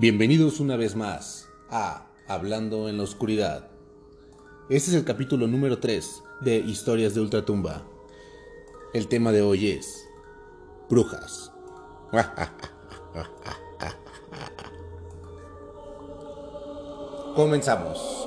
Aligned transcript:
Bienvenidos 0.00 0.60
una 0.60 0.76
vez 0.78 0.96
más 0.96 1.46
a 1.68 2.06
Hablando 2.26 2.88
en 2.88 2.96
la 2.96 3.02
Oscuridad. 3.02 3.68
Este 4.70 4.92
es 4.92 4.96
el 4.96 5.04
capítulo 5.04 5.46
número 5.46 5.78
3 5.78 6.22
de 6.40 6.56
Historias 6.56 7.14
de 7.14 7.20
Ultratumba. 7.20 7.82
El 8.94 9.08
tema 9.08 9.30
de 9.30 9.42
hoy 9.42 9.68
es 9.68 10.08
Brujas. 10.88 11.52
Comenzamos. 17.36 18.26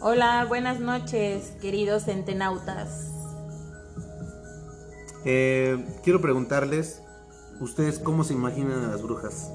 Hola, 0.00 0.44
buenas 0.46 0.78
noches, 0.78 1.50
queridos 1.60 2.04
centenautas. 2.04 3.13
Eh, 5.24 5.82
quiero 6.02 6.20
preguntarles, 6.20 7.00
¿ustedes 7.60 7.98
cómo 7.98 8.24
se 8.24 8.34
imaginan 8.34 8.84
a 8.84 8.88
las 8.88 9.02
brujas? 9.02 9.50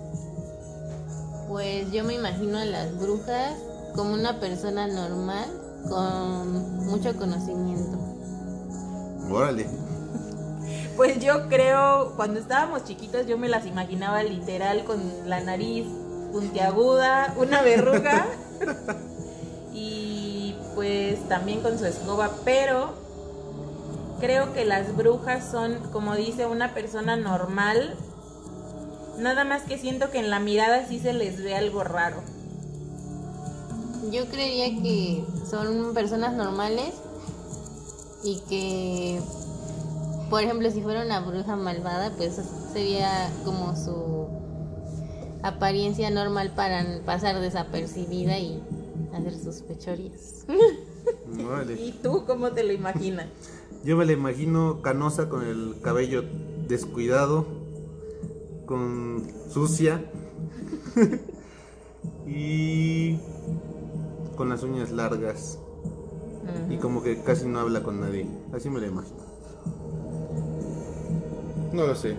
Pues 1.48 1.92
yo 1.92 2.04
me 2.04 2.16
imagino 2.16 2.58
a 2.58 2.66
las 2.66 2.98
brujas 2.98 3.54
como 3.96 4.14
una 4.14 4.40
persona 4.40 4.88
normal 4.88 5.46
con 5.88 6.86
mucho 6.86 7.16
conocimiento. 7.16 7.98
Órale. 9.32 9.68
Pues 10.96 11.18
yo 11.24 11.48
creo, 11.48 12.12
cuando 12.18 12.42
estábamos 12.42 12.84
chiquitos 12.84 13.26
yo 13.26 13.38
me 13.38 13.48
las 13.48 13.66
imaginaba 13.66 14.22
literal 14.22 14.84
con 14.84 15.00
la 15.30 15.40
nariz 15.40 15.86
puntiaguda, 16.34 17.34
una 17.38 17.62
verruga 17.62 18.28
y 19.74 20.56
pues 20.76 21.26
también 21.30 21.62
con 21.62 21.80
su 21.80 21.86
escoba, 21.86 22.32
pero 22.44 22.96
creo 24.20 24.54
que 24.54 24.66
las 24.66 24.96
brujas 24.96 25.50
son, 25.50 25.80
como 25.92 26.16
dice, 26.16 26.46
una 26.46 26.74
persona 26.74 27.16
normal. 27.16 27.96
Nada 29.18 29.44
más 29.44 29.64
que 29.64 29.78
siento 29.78 30.12
que 30.12 30.20
en 30.20 30.30
la 30.30 30.40
mirada 30.40 30.86
sí 30.88 31.00
se 31.00 31.14
les 31.14 31.44
ve 31.44 31.56
algo 31.56 31.84
raro. 31.84 32.22
Yo 34.12 34.26
creería 34.28 34.82
que 34.82 35.24
son 35.50 35.94
personas 35.94 36.34
normales 36.34 36.94
y 38.24 38.40
que, 38.50 39.22
por 40.30 40.42
ejemplo, 40.42 40.72
si 40.72 40.82
fuera 40.82 41.04
una 41.04 41.20
bruja 41.20 41.56
malvada, 41.56 42.12
pues 42.18 42.40
sería 42.74 43.30
como 43.44 43.76
su 43.76 44.28
apariencia 45.44 46.10
normal 46.10 46.52
para 46.56 46.86
pasar 47.06 47.40
desapercibida 47.40 48.40
y 48.40 48.62
hacer 49.14 49.38
sus 49.38 49.62
pechorías. 49.62 50.46
Órale. 51.46 51.74
¿Y 51.82 51.92
tú 51.92 52.26
cómo 52.26 52.52
te 52.52 52.64
lo 52.64 52.74
imaginas? 52.74 53.28
Yo 53.84 53.96
me 53.98 54.06
la 54.06 54.12
imagino 54.12 54.82
canosa 54.82 55.30
con 55.30 55.44
el 55.46 55.76
cabello 55.82 56.24
descuidado, 56.68 57.46
con 58.66 59.24
sucia 59.52 60.04
y 62.28 63.18
con 64.36 64.50
las 64.50 64.64
uñas 64.64 64.92
largas 64.92 65.58
y 66.70 66.78
como 66.78 67.02
que 67.04 67.22
casi 67.24 67.48
no 67.48 67.60
habla 67.60 67.84
con 67.84 68.00
nadie. 68.00 68.28
Así 68.54 68.70
me 68.70 68.80
la 68.80 68.88
imagino. 68.88 69.18
No 71.74 71.86
lo 71.88 71.96
sé. 71.96 72.16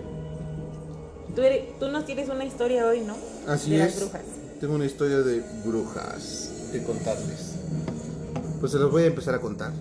Tú, 1.35 1.41
eres- 1.41 1.77
tú 1.79 1.87
nos 1.89 2.05
tienes 2.05 2.29
una 2.29 2.43
historia 2.45 2.85
hoy, 2.87 3.01
¿no? 3.01 3.15
Así 3.47 3.71
de 3.71 3.77
es. 3.85 3.95
las 3.95 3.99
brujas. 4.01 4.21
Tengo 4.59 4.75
una 4.75 4.85
historia 4.85 5.19
de 5.21 5.41
brujas 5.65 6.69
que 6.71 6.83
contarles. 6.83 7.55
Pues 8.59 8.71
se 8.71 8.79
los 8.79 8.91
voy 8.91 9.03
a 9.03 9.07
empezar 9.07 9.35
a 9.35 9.39
contar. 9.41 9.71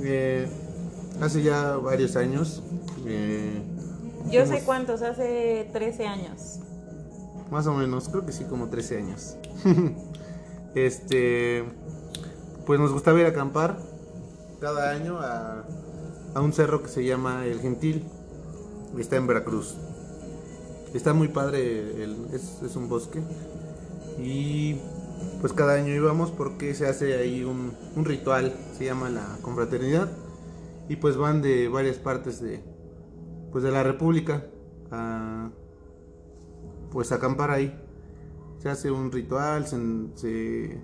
Eh, 0.00 0.48
hace 1.20 1.42
ya 1.42 1.76
varios 1.76 2.16
años, 2.16 2.62
eh, 3.06 3.62
Yo 4.30 4.46
sé 4.46 4.62
cuántos, 4.64 5.02
hace 5.02 5.68
13 5.72 6.06
años. 6.06 6.58
más 7.50 7.66
o 7.66 7.74
menos, 7.74 8.08
creo 8.08 8.24
que 8.26 8.32
sí, 8.32 8.44
como 8.44 8.68
13 8.68 8.98
años. 8.98 9.36
este, 10.74 11.64
pues 12.66 12.80
nos 12.80 12.92
gustaba 12.92 13.20
ir 13.20 13.26
a 13.26 13.30
acampar 13.30 13.78
cada 14.60 14.90
año 14.90 15.18
a, 15.20 15.64
a 16.34 16.40
un 16.40 16.52
cerro 16.52 16.82
que 16.82 16.88
se 16.88 17.04
llama 17.04 17.44
El 17.46 17.60
Gentil. 17.60 18.04
Está 18.98 19.16
en 19.16 19.26
Veracruz. 19.26 19.74
Está 20.94 21.12
muy 21.12 21.28
padre, 21.28 22.02
el- 22.04 22.28
es, 22.32 22.62
es 22.62 22.76
un 22.76 22.88
bosque. 22.88 23.20
Y 24.18 24.76
pues 25.40 25.52
cada 25.52 25.74
año 25.74 25.92
íbamos 25.92 26.30
porque 26.30 26.74
se 26.74 26.86
hace 26.86 27.14
ahí 27.16 27.42
un, 27.44 27.72
un 27.96 28.04
ritual, 28.04 28.54
se 28.78 28.84
llama 28.84 29.10
la 29.10 29.26
confraternidad. 29.42 30.08
Y 30.88 30.96
pues 30.96 31.16
van 31.16 31.42
de 31.42 31.68
varias 31.68 31.96
partes 31.98 32.40
de, 32.40 32.62
pues 33.52 33.64
de 33.64 33.70
la 33.70 33.82
República 33.82 34.46
a 34.90 35.50
pues 36.90 37.12
acampar 37.12 37.50
ahí. 37.50 37.78
Se 38.58 38.68
hace 38.68 38.90
un 38.90 39.12
ritual, 39.12 39.66
se, 39.66 39.76
se, 40.14 40.80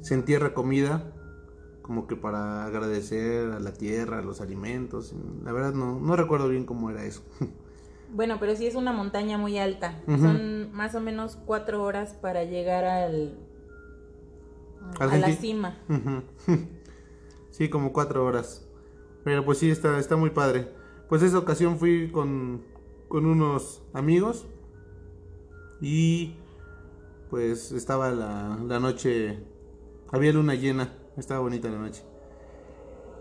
se 0.00 0.14
entierra 0.14 0.52
comida, 0.54 1.12
como 1.80 2.06
que 2.06 2.16
para 2.16 2.64
agradecer 2.64 3.52
a 3.52 3.60
la 3.60 3.72
tierra, 3.72 4.18
a 4.18 4.22
los 4.22 4.40
alimentos. 4.40 5.14
La 5.44 5.52
verdad 5.52 5.72
no, 5.74 6.00
no 6.00 6.16
recuerdo 6.16 6.48
bien 6.48 6.64
cómo 6.64 6.90
era 6.90 7.04
eso. 7.04 7.22
Bueno, 8.14 8.36
pero 8.38 8.54
sí 8.54 8.66
es 8.66 8.74
una 8.74 8.92
montaña 8.92 9.38
muy 9.38 9.56
alta. 9.56 10.02
Son 10.06 10.70
más 10.72 10.94
o 10.94 11.00
menos 11.00 11.36
cuatro 11.46 11.82
horas 11.82 12.12
para 12.12 12.44
llegar 12.44 12.84
al, 12.84 13.38
a 15.00 15.16
la 15.16 15.32
cima. 15.32 15.78
Ujú. 15.88 16.22
Sí, 17.50 17.68
como 17.68 17.92
cuatro 17.92 18.24
horas. 18.24 18.66
Pero 19.24 19.44
pues 19.44 19.58
sí, 19.58 19.70
está, 19.70 19.98
está 19.98 20.16
muy 20.16 20.30
padre. 20.30 20.68
Pues 21.08 21.22
esa 21.22 21.38
ocasión 21.38 21.78
fui 21.78 22.10
con, 22.10 22.62
con 23.08 23.26
unos 23.26 23.82
amigos 23.92 24.46
y 25.80 26.36
pues 27.30 27.72
estaba 27.72 28.10
la, 28.10 28.58
la 28.66 28.80
noche, 28.80 29.38
había 30.10 30.32
luna 30.32 30.54
llena, 30.54 30.92
estaba 31.16 31.40
bonita 31.40 31.68
la 31.68 31.78
noche. 31.78 32.02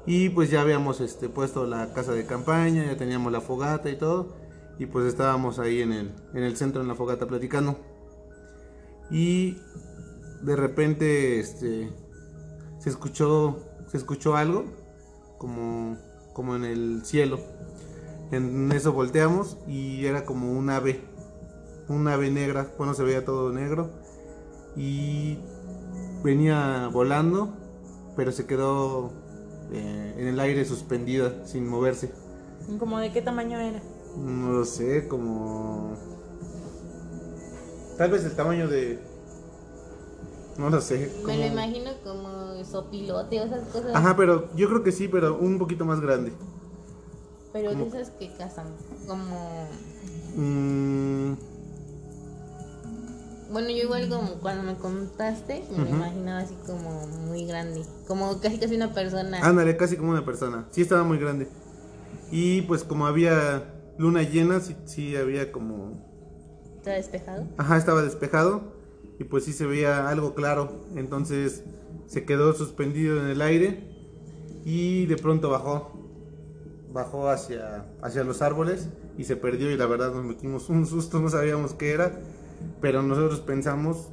Y 0.06 0.30
pues 0.30 0.50
ya 0.50 0.62
habíamos 0.62 1.00
este, 1.00 1.30
puesto 1.30 1.66
la 1.68 1.94
casa 1.94 2.14
de 2.14 2.26
campaña, 2.26 2.86
ya 2.86 2.98
teníamos 2.98 3.32
la 3.32 3.42
fogata 3.42 3.90
y 3.90 3.98
todo. 3.98 4.36
Y 4.80 4.88
pues 4.88 5.06
estábamos 5.06 5.60
ahí 5.60 5.82
en 5.82 5.94
el, 5.94 6.16
en 6.34 6.44
el 6.44 6.58
centro 6.58 6.82
en 6.82 6.88
la 6.88 6.96
fogata 6.96 7.28
platicando. 7.28 7.78
Y 9.12 9.58
de 10.42 10.56
repente 10.56 11.40
este, 11.40 11.90
se 12.80 12.90
escuchó 12.90 13.60
se 13.88 13.98
escuchó 13.98 14.38
algo 14.38 14.64
como 15.42 15.98
como 16.34 16.56
en 16.56 16.64
el 16.64 17.02
cielo. 17.04 17.40
En 18.32 18.72
eso 18.72 18.94
volteamos 18.94 19.58
y 19.68 20.06
era 20.06 20.24
como 20.24 20.54
un 20.54 20.70
ave 20.70 21.02
un 21.90 22.08
ave 22.08 22.30
negra. 22.30 22.72
Bueno 22.78 22.94
se 22.94 23.04
veía 23.04 23.26
todo 23.26 23.52
negro. 23.52 23.90
Y 24.78 25.40
venía 26.24 26.90
volando 26.94 27.54
pero 28.16 28.32
se 28.32 28.46
quedó 28.46 29.12
eh, 29.72 30.16
en 30.18 30.28
el 30.28 30.40
aire 30.40 30.64
suspendida 30.64 31.46
sin 31.48 31.68
moverse. 31.68 32.12
¿Como 32.78 33.00
de 33.00 33.12
qué 33.12 33.22
tamaño 33.22 33.60
era? 33.60 33.82
no 34.18 34.52
lo 34.52 34.66
sé 34.66 35.08
como 35.08 35.96
tal 37.98 38.12
vez 38.12 38.26
el 38.26 38.36
tamaño 38.36 38.68
de 38.68 39.00
no 40.58 40.70
lo 40.70 40.82
sé 40.82 41.12
Me 41.26 41.38
lo 41.38 41.46
imagino 41.48 41.92
como 42.04 42.64
sopilote 42.64 43.40
o 43.40 43.44
esas 43.46 43.68
cosas. 43.70 43.96
Ajá, 43.96 44.16
pero 44.16 44.54
yo 44.56 44.68
creo 44.70 44.84
que 44.84 44.92
sí, 44.92 45.08
pero 45.08 45.38
un 45.38 45.58
poquito 45.58 45.86
más 45.86 46.00
grande. 46.02 46.32
Pero 47.54 47.76
de 47.76 47.88
esas 47.88 48.12
que 48.12 48.32
cazan. 48.38 48.68
Como. 49.08 49.68
Mm, 50.36 51.34
Bueno, 53.52 53.70
yo 53.70 53.84
igual 53.84 54.08
como 54.08 54.36
cuando 54.36 54.64
me 54.64 54.76
contaste, 54.76 55.66
me 55.72 55.84
lo 55.84 55.90
imaginaba 55.90 56.40
así 56.40 56.56
como 56.66 57.06
muy 57.08 57.46
grande. 57.46 57.82
Como 58.08 58.40
casi 58.40 58.58
casi 58.60 58.76
una 58.76 58.94
persona. 58.94 59.40
ándale, 59.46 59.76
casi 59.76 59.98
como 59.98 60.12
una 60.12 60.24
persona. 60.24 60.68
Sí, 60.72 60.82
estaba 60.82 61.04
muy 61.04 61.18
grande. 61.18 61.50
Y 62.32 62.62
pues 62.62 62.86
como 62.86 63.06
había 63.08 63.66
luna 63.98 64.24
llena, 64.24 64.62
sí, 64.62 64.76
sí 64.86 65.16
había 65.18 65.52
como... 65.52 66.10
¿Está 66.78 66.92
despejado? 66.92 67.46
Ajá, 67.58 67.76
estaba 67.78 68.02
despejado. 68.02 68.81
Y 69.20 69.24
pues 69.26 69.46
sí 69.46 69.54
se 69.54 69.66
veía 69.66 70.10
algo 70.10 70.34
claro. 70.34 70.86
Entonces 70.96 71.64
se 72.08 72.26
quedó 72.26 72.54
suspendido 72.54 73.20
en 73.20 73.28
el 73.28 73.42
aire. 73.42 73.88
Y 74.66 75.06
de 75.06 75.18
pronto 75.18 75.50
bajó. 75.50 75.92
Bajó 76.94 77.30
hacia, 77.30 77.86
hacia 78.02 78.24
los 78.24 78.42
árboles. 78.42 78.90
Y 79.18 79.26
se 79.26 79.36
perdió 79.36 79.72
y 79.72 79.78
la 79.78 79.86
verdad 79.86 80.14
nos 80.14 80.24
metimos 80.24 80.70
un 80.70 80.86
susto, 80.86 81.20
no 81.20 81.30
sabíamos 81.30 81.74
qué 81.74 81.92
era. 81.92 82.20
Pero 82.80 83.02
nosotros 83.04 83.42
pensamos 83.42 84.10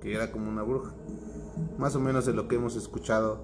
que 0.00 0.14
era 0.14 0.30
como 0.30 0.50
una 0.50 0.62
bruja. 0.62 0.94
Más 1.78 1.94
o 1.96 2.00
menos 2.00 2.26
de 2.26 2.32
lo 2.32 2.48
que 2.48 2.56
hemos 2.56 2.76
escuchado 2.76 3.40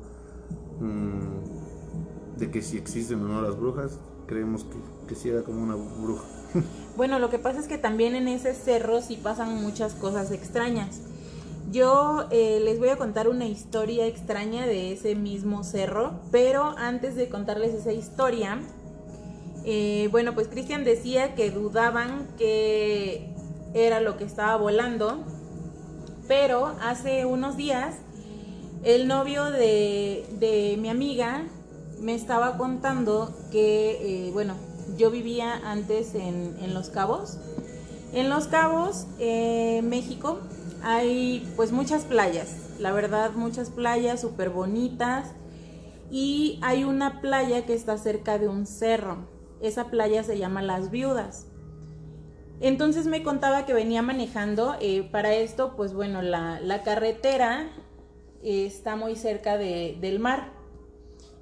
mm, 0.81 2.39
de 2.39 2.51
que 2.51 2.63
si 2.63 2.77
existen 2.77 3.23
o 3.23 3.29
no 3.29 3.43
las 3.43 3.59
brujas, 3.59 3.99
creemos 4.27 4.65
que, 4.65 4.77
que 5.09 5.15
sí 5.15 5.31
era 5.31 5.43
como 5.43 5.63
una 5.63 5.75
bruja. 5.75 6.25
Bueno, 6.97 7.19
lo 7.19 7.31
que 7.31 7.39
pasa 7.39 7.59
es 7.59 7.69
que 7.69 7.79
también 7.79 8.15
en 8.15 8.29
ese 8.29 8.55
cerro 8.55 9.01
sí 9.01 9.17
pasan 9.17 9.63
muchas 9.63 9.95
cosas 9.95 10.31
extrañas. 10.31 11.01
Yo 11.71 12.27
eh, 12.31 12.61
les 12.63 12.79
voy 12.79 12.91
a 12.91 12.97
contar 12.97 13.29
una 13.29 13.47
historia 13.47 14.07
extraña 14.07 14.67
de 14.67 14.93
ese 14.93 15.15
mismo 15.15 15.65
cerro, 15.65 16.21
pero 16.31 16.75
antes 16.77 17.15
de 17.17 17.29
contarles 17.29 17.75
esa 17.75 17.93
historia, 17.93 18.61
Eh, 19.65 20.09
bueno, 20.11 20.35
pues 20.35 20.49
Cristian 20.49 20.85
decía 20.85 21.35
que 21.35 21.51
dudaban 21.51 22.27
que 22.37 23.29
era 23.75 24.01
lo 24.01 24.17
que 24.17 24.25
estaba 24.25 24.57
volando, 24.57 25.25
pero 26.29 26.75
hace 26.81 27.27
unos 27.27 27.57
días 27.57 27.97
el 28.83 29.07
novio 29.09 29.45
de, 29.51 30.27
de 30.41 30.77
mi 30.81 30.89
amiga 30.89 31.47
me 32.01 32.15
estaba 32.15 32.57
contando 32.57 33.35
que, 33.53 34.27
eh, 34.29 34.31
bueno, 34.33 34.57
yo 34.97 35.11
vivía 35.11 35.61
antes 35.65 36.15
en, 36.15 36.57
en 36.61 36.75
Los 36.75 36.89
Cabos. 36.91 37.39
En 38.13 38.29
Los 38.29 38.47
Cabos, 38.47 39.07
eh, 39.19 39.81
México, 39.83 40.39
hay 40.83 41.49
pues 41.57 41.73
muchas 41.73 42.05
playas, 42.05 42.57
la 42.79 42.93
verdad 42.93 43.33
muchas 43.35 43.71
playas 43.71 44.21
súper 44.21 44.51
bonitas 44.51 45.31
y 46.11 46.59
hay 46.63 46.85
una 46.85 47.21
playa 47.21 47.65
que 47.65 47.75
está 47.75 47.97
cerca 47.99 48.39
de 48.39 48.49
un 48.49 48.67
cerro. 48.67 49.29
Esa 49.63 49.87
playa 49.91 50.25
se 50.25 50.37
llama 50.39 50.61
Las 50.61 50.91
Viudas. 50.91 51.47
Entonces 52.61 53.07
me 53.07 53.23
contaba 53.23 53.65
que 53.65 53.73
venía 53.75 54.03
manejando. 54.03 54.77
eh, 54.81 55.09
para 55.11 55.33
esto, 55.35 55.75
pues 55.77 55.95
bueno, 55.95 56.21
la, 56.23 56.61
la 56.61 56.83
carretera 56.83 57.71
eh, 58.43 58.67
está 58.67 58.95
muy 58.97 59.17
cerca 59.17 59.57
de- 59.57 59.97
del 60.01 60.19
mar. 60.19 60.53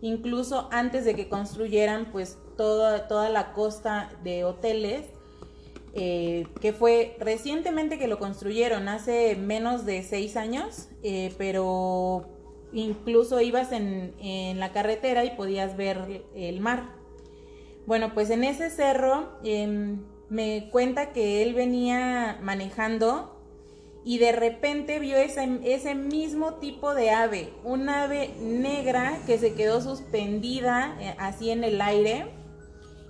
Incluso 0.02 0.68
antes 0.72 1.04
de 1.04 1.14
que 1.14 1.28
construyeran, 1.28 2.10
pues 2.10 2.38
toda, 2.56 3.06
toda 3.08 3.28
la 3.28 3.52
costa 3.52 4.10
de 4.22 4.44
hoteles, 4.44 5.06
eh, 5.94 6.46
que 6.60 6.72
fue 6.72 7.16
recientemente 7.18 7.98
que 7.98 8.06
lo 8.06 8.18
construyeron, 8.18 8.88
hace 8.88 9.36
menos 9.36 9.84
de 9.84 10.02
seis 10.02 10.36
años, 10.36 10.88
eh, 11.02 11.34
pero 11.36 12.28
incluso 12.72 13.40
ibas 13.40 13.72
en, 13.72 14.14
en 14.20 14.60
la 14.60 14.72
carretera 14.72 15.24
y 15.24 15.36
podías 15.36 15.76
ver 15.76 16.24
el 16.34 16.60
mar. 16.60 17.00
Bueno, 17.86 18.14
pues 18.14 18.30
en 18.30 18.44
ese 18.44 18.70
cerro 18.70 19.40
em, 19.42 20.04
me 20.28 20.68
cuenta 20.70 21.12
que 21.12 21.42
él 21.42 21.54
venía 21.54 22.38
manejando 22.40 23.39
y 24.04 24.18
de 24.18 24.32
repente 24.32 24.98
vio 24.98 25.16
ese, 25.16 25.60
ese 25.64 25.94
mismo 25.94 26.54
tipo 26.54 26.94
de 26.94 27.10
ave, 27.10 27.52
un 27.64 27.88
ave 27.88 28.30
negra 28.40 29.18
que 29.26 29.38
se 29.38 29.54
quedó 29.54 29.80
suspendida 29.82 30.96
eh, 31.00 31.14
así 31.18 31.50
en 31.50 31.64
el 31.64 31.80
aire 31.80 32.30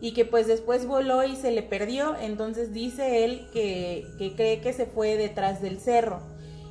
y 0.01 0.13
que 0.13 0.25
pues 0.25 0.47
después 0.47 0.87
voló 0.87 1.25
y 1.25 1.37
se 1.37 1.51
le 1.51 1.63
perdió, 1.63 2.17
entonces 2.17 2.73
dice 2.73 3.25
él 3.25 3.47
que, 3.53 4.05
que 4.19 4.35
cree 4.35 4.61
que 4.61 4.73
se 4.73 4.87
fue 4.87 5.17
detrás 5.17 5.61
del 5.63 5.79
cerro. 5.79 6.23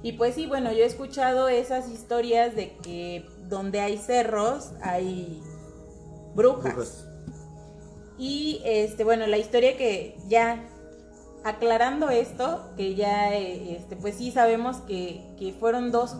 Y 0.01 0.13
pues 0.13 0.35
sí, 0.35 0.47
bueno, 0.47 0.71
yo 0.71 0.79
he 0.79 0.85
escuchado 0.85 1.49
esas 1.49 1.89
historias 1.89 2.55
de 2.55 2.75
que 2.77 3.25
donde 3.47 3.81
hay 3.81 3.97
cerros 3.97 4.71
hay 4.81 5.41
brujas. 6.35 6.73
Brujas. 6.73 7.05
Y 8.17 8.61
este, 8.65 9.03
bueno, 9.03 9.27
la 9.27 9.37
historia 9.37 9.77
que 9.77 10.17
ya 10.27 10.67
aclarando 11.49 12.09
esto, 12.09 12.69
que 12.77 12.95
ya 12.95 13.33
eh, 13.35 13.75
este, 13.77 13.95
pues 13.95 14.15
sí 14.15 14.31
sabemos 14.31 14.77
que, 14.77 15.21
que 15.37 15.53
fueron 15.53 15.91
dos, 15.91 16.15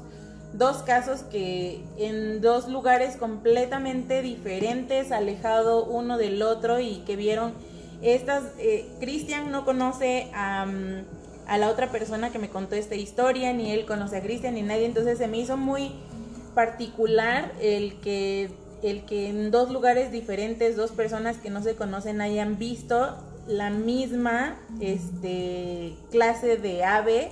dos 0.53 0.77
casos 0.77 1.21
que 1.23 1.83
en 1.97 2.41
dos 2.41 2.67
lugares 2.67 3.15
completamente 3.17 4.21
diferentes, 4.21 5.11
alejado 5.11 5.85
uno 5.85 6.17
del 6.17 6.41
otro, 6.41 6.79
y 6.79 7.03
que 7.05 7.15
vieron 7.15 7.53
estas. 8.01 8.43
eh, 8.59 8.87
Cristian 8.99 9.51
no 9.51 9.65
conoce 9.65 10.29
a, 10.33 10.65
mm, 10.65 11.05
a 11.47 11.57
la 11.57 11.69
otra 11.69 11.91
persona 11.91 12.31
que 12.31 12.39
me 12.39 12.49
contó 12.49 12.75
esta 12.75 12.95
historia, 12.95 13.53
ni 13.53 13.71
él 13.71 13.85
conoce 13.85 14.17
a 14.17 14.21
Cristian, 14.21 14.55
ni 14.55 14.61
nadie, 14.61 14.85
entonces 14.85 15.17
se 15.17 15.27
me 15.27 15.37
hizo 15.37 15.57
muy 15.57 15.91
particular 16.53 17.51
el 17.61 17.99
que 18.01 18.49
el 18.81 19.05
que 19.05 19.29
en 19.29 19.51
dos 19.51 19.71
lugares 19.71 20.11
diferentes 20.11 20.75
dos 20.77 20.91
personas 20.91 21.37
que 21.37 21.49
no 21.49 21.61
se 21.61 21.75
conocen 21.75 22.21
hayan 22.21 22.57
visto 22.57 23.17
la 23.50 23.72
misma 23.72 24.57
este 24.80 25.98
clase 26.12 26.57
de 26.57 26.84
ave 26.86 27.31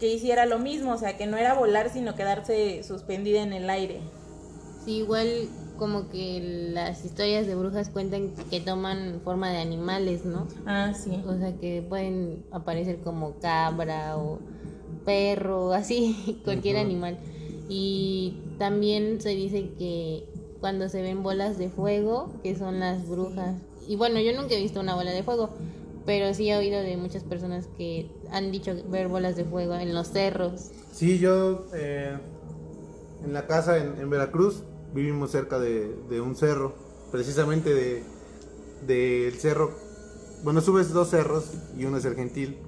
que 0.00 0.12
hiciera 0.14 0.46
lo 0.46 0.58
mismo, 0.58 0.92
o 0.92 0.98
sea, 0.98 1.16
que 1.16 1.26
no 1.26 1.36
era 1.36 1.54
volar, 1.54 1.90
sino 1.90 2.14
quedarse 2.14 2.82
suspendida 2.84 3.42
en 3.42 3.52
el 3.52 3.68
aire. 3.68 4.00
Sí, 4.84 4.98
igual 4.98 5.48
como 5.76 6.08
que 6.08 6.70
las 6.72 7.04
historias 7.04 7.46
de 7.46 7.56
brujas 7.56 7.88
cuentan 7.88 8.30
que 8.50 8.60
toman 8.60 9.20
forma 9.24 9.50
de 9.50 9.58
animales, 9.58 10.24
¿no? 10.24 10.46
Ah, 10.66 10.92
sí. 10.94 11.22
O 11.26 11.36
sea, 11.36 11.56
que 11.56 11.82
pueden 11.82 12.44
aparecer 12.52 13.00
como 13.00 13.38
cabra 13.40 14.16
o 14.16 14.38
perro, 15.04 15.72
así, 15.72 16.40
cualquier 16.44 16.76
animal. 16.76 17.18
Y 17.68 18.40
también 18.58 19.20
se 19.20 19.30
dice 19.30 19.70
que 19.78 20.24
cuando 20.60 20.88
se 20.88 21.02
ven 21.02 21.22
bolas 21.22 21.58
de 21.58 21.70
fuego, 21.70 22.32
que 22.42 22.56
son 22.56 22.80
las 22.80 23.08
brujas. 23.08 23.56
Y 23.88 23.96
bueno, 23.96 24.20
yo 24.20 24.32
nunca 24.38 24.54
he 24.54 24.60
visto 24.60 24.80
una 24.80 24.94
bola 24.94 25.10
de 25.10 25.22
fuego, 25.22 25.48
pero 26.04 26.32
sí 26.34 26.48
he 26.50 26.56
oído 26.56 26.78
de 26.80 26.96
muchas 26.98 27.24
personas 27.24 27.66
que 27.78 28.10
han 28.30 28.52
dicho 28.52 28.72
ver 28.88 29.08
bolas 29.08 29.34
de 29.34 29.44
fuego 29.44 29.74
en 29.74 29.94
los 29.94 30.08
cerros. 30.08 30.70
Sí, 30.92 31.18
yo 31.18 31.66
eh, 31.74 32.16
en 33.24 33.32
la 33.32 33.46
casa 33.46 33.78
en, 33.78 33.98
en 33.98 34.10
Veracruz 34.10 34.62
vivimos 34.94 35.30
cerca 35.30 35.58
de, 35.58 35.96
de 36.10 36.20
un 36.20 36.36
cerro, 36.36 36.74
precisamente 37.10 37.74
de 37.74 38.02
del 38.86 39.32
cerro. 39.34 39.70
Bueno, 40.44 40.60
subes 40.60 40.92
dos 40.92 41.08
cerros 41.08 41.46
y 41.76 41.84
uno 41.84 41.96
es 41.96 42.04
el 42.04 42.14
gentil. 42.14 42.58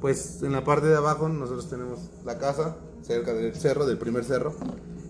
Pues 0.00 0.42
en 0.42 0.52
la 0.52 0.64
parte 0.64 0.86
de 0.86 0.96
abajo 0.96 1.28
nosotros 1.28 1.68
tenemos 1.68 2.00
la 2.24 2.38
casa 2.38 2.78
cerca 3.02 3.34
del 3.34 3.54
cerro, 3.54 3.84
del 3.86 3.98
primer 3.98 4.24
cerro. 4.24 4.54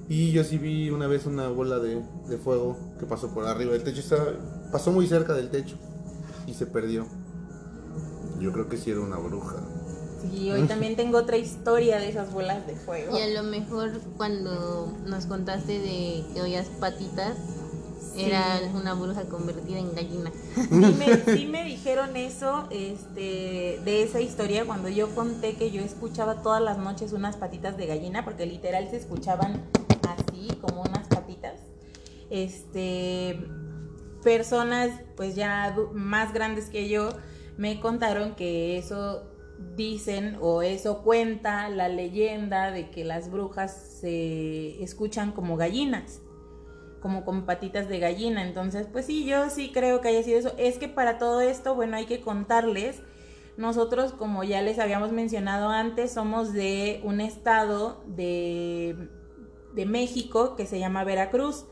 Y 0.08 0.32
yo 0.32 0.42
sí 0.42 0.58
vi 0.58 0.90
una 0.90 1.06
vez 1.06 1.24
una 1.26 1.48
bola 1.48 1.78
de, 1.78 2.02
de 2.28 2.36
fuego 2.36 2.76
que 2.98 3.06
pasó 3.06 3.32
por 3.32 3.46
arriba 3.46 3.72
del 3.72 3.84
techo. 3.84 4.00
Estaba- 4.00 4.32
pasó 4.70 4.92
muy 4.92 5.06
cerca 5.06 5.34
del 5.34 5.50
techo 5.50 5.76
y 6.46 6.54
se 6.54 6.66
perdió. 6.66 7.06
Yo 8.40 8.52
creo 8.52 8.68
que 8.68 8.76
sí 8.76 8.90
era 8.90 9.00
una 9.00 9.18
bruja. 9.18 9.56
Sí, 10.30 10.50
hoy 10.50 10.62
también 10.66 10.96
tengo 10.96 11.18
otra 11.18 11.36
historia 11.36 11.98
de 11.98 12.08
esas 12.08 12.32
bolas 12.32 12.66
de 12.66 12.74
fuego. 12.76 13.16
Y 13.16 13.22
a 13.22 13.28
lo 13.28 13.42
mejor 13.42 13.90
cuando 14.16 14.92
nos 15.06 15.26
contaste 15.26 15.78
de 15.78 16.24
que 16.34 16.42
oías 16.42 16.66
patitas, 16.78 17.36
era 18.16 18.58
Sí. 18.58 18.64
una 18.74 18.94
bruja 18.94 19.24
convertida 19.24 19.78
en 19.78 19.94
gallina. 19.94 20.30
Sí 20.54 20.94
me, 20.98 21.34
sí 21.36 21.46
me 21.46 21.64
dijeron 21.64 22.16
eso 22.16 22.66
este, 22.70 23.80
de 23.84 24.02
esa 24.02 24.20
historia 24.20 24.64
cuando 24.66 24.88
yo 24.88 25.14
conté 25.14 25.54
que 25.54 25.70
yo 25.70 25.80
escuchaba 25.80 26.42
todas 26.42 26.60
las 26.62 26.76
noches 26.78 27.12
unas 27.12 27.36
patitas 27.36 27.76
de 27.76 27.86
gallina, 27.86 28.24
porque 28.24 28.46
literal 28.46 28.88
se 28.90 28.96
escuchaban 28.96 29.62
así, 30.08 30.48
como 30.60 30.82
unas 30.82 31.06
patitas. 31.08 31.60
Este, 32.30 33.40
personas 34.22 34.90
pues 35.16 35.34
ya 35.34 35.76
más 35.92 36.32
grandes 36.32 36.68
que 36.70 36.88
yo 36.88 37.10
me 37.56 37.80
contaron 37.80 38.34
que 38.34 38.78
eso 38.78 39.24
dicen 39.76 40.38
o 40.40 40.62
eso 40.62 41.02
cuenta 41.02 41.68
la 41.68 41.88
leyenda 41.88 42.70
de 42.70 42.90
que 42.90 43.04
las 43.04 43.30
brujas 43.30 43.98
se 44.00 44.82
escuchan 44.82 45.32
como 45.32 45.56
gallinas 45.56 46.22
como 47.00 47.24
con 47.24 47.46
patitas 47.46 47.88
de 47.88 47.98
gallina. 47.98 48.46
Entonces, 48.46 48.86
pues 48.90 49.06
sí, 49.06 49.24
yo 49.24 49.50
sí 49.50 49.70
creo 49.72 50.00
que 50.00 50.08
haya 50.08 50.22
sido 50.22 50.38
eso. 50.38 50.52
Es 50.58 50.78
que 50.78 50.88
para 50.88 51.18
todo 51.18 51.40
esto, 51.40 51.74
bueno, 51.74 51.96
hay 51.96 52.06
que 52.06 52.20
contarles. 52.20 53.02
Nosotros, 53.56 54.12
como 54.12 54.44
ya 54.44 54.62
les 54.62 54.78
habíamos 54.78 55.12
mencionado 55.12 55.68
antes, 55.68 56.12
somos 56.12 56.52
de 56.52 57.00
un 57.04 57.20
estado 57.20 58.02
de, 58.06 59.08
de 59.74 59.86
México 59.86 60.56
que 60.56 60.66
se 60.66 60.78
llama 60.78 61.04
Veracruz. 61.04 61.64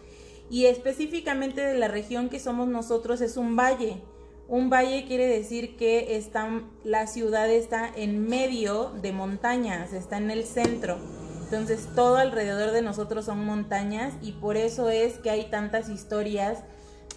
Y 0.50 0.66
específicamente 0.66 1.60
de 1.60 1.78
la 1.78 1.88
región 1.88 2.28
que 2.28 2.40
somos 2.40 2.68
nosotros 2.68 3.20
es 3.20 3.36
un 3.36 3.56
valle. 3.56 4.02
Un 4.48 4.70
valle 4.70 5.04
quiere 5.06 5.26
decir 5.26 5.76
que 5.76 6.16
está, 6.16 6.62
la 6.82 7.06
ciudad 7.06 7.50
está 7.50 7.90
en 7.94 8.26
medio 8.26 8.90
de 9.02 9.12
montañas, 9.12 9.92
está 9.92 10.16
en 10.16 10.30
el 10.30 10.44
centro. 10.44 10.96
Entonces 11.44 11.88
todo 11.94 12.16
alrededor 12.16 12.72
de 12.72 12.82
nosotros 12.82 13.26
son 13.26 13.44
montañas 13.44 14.14
y 14.22 14.32
por 14.32 14.56
eso 14.56 14.88
es 14.90 15.18
que 15.18 15.30
hay 15.30 15.50
tantas 15.50 15.88
historias 15.88 16.62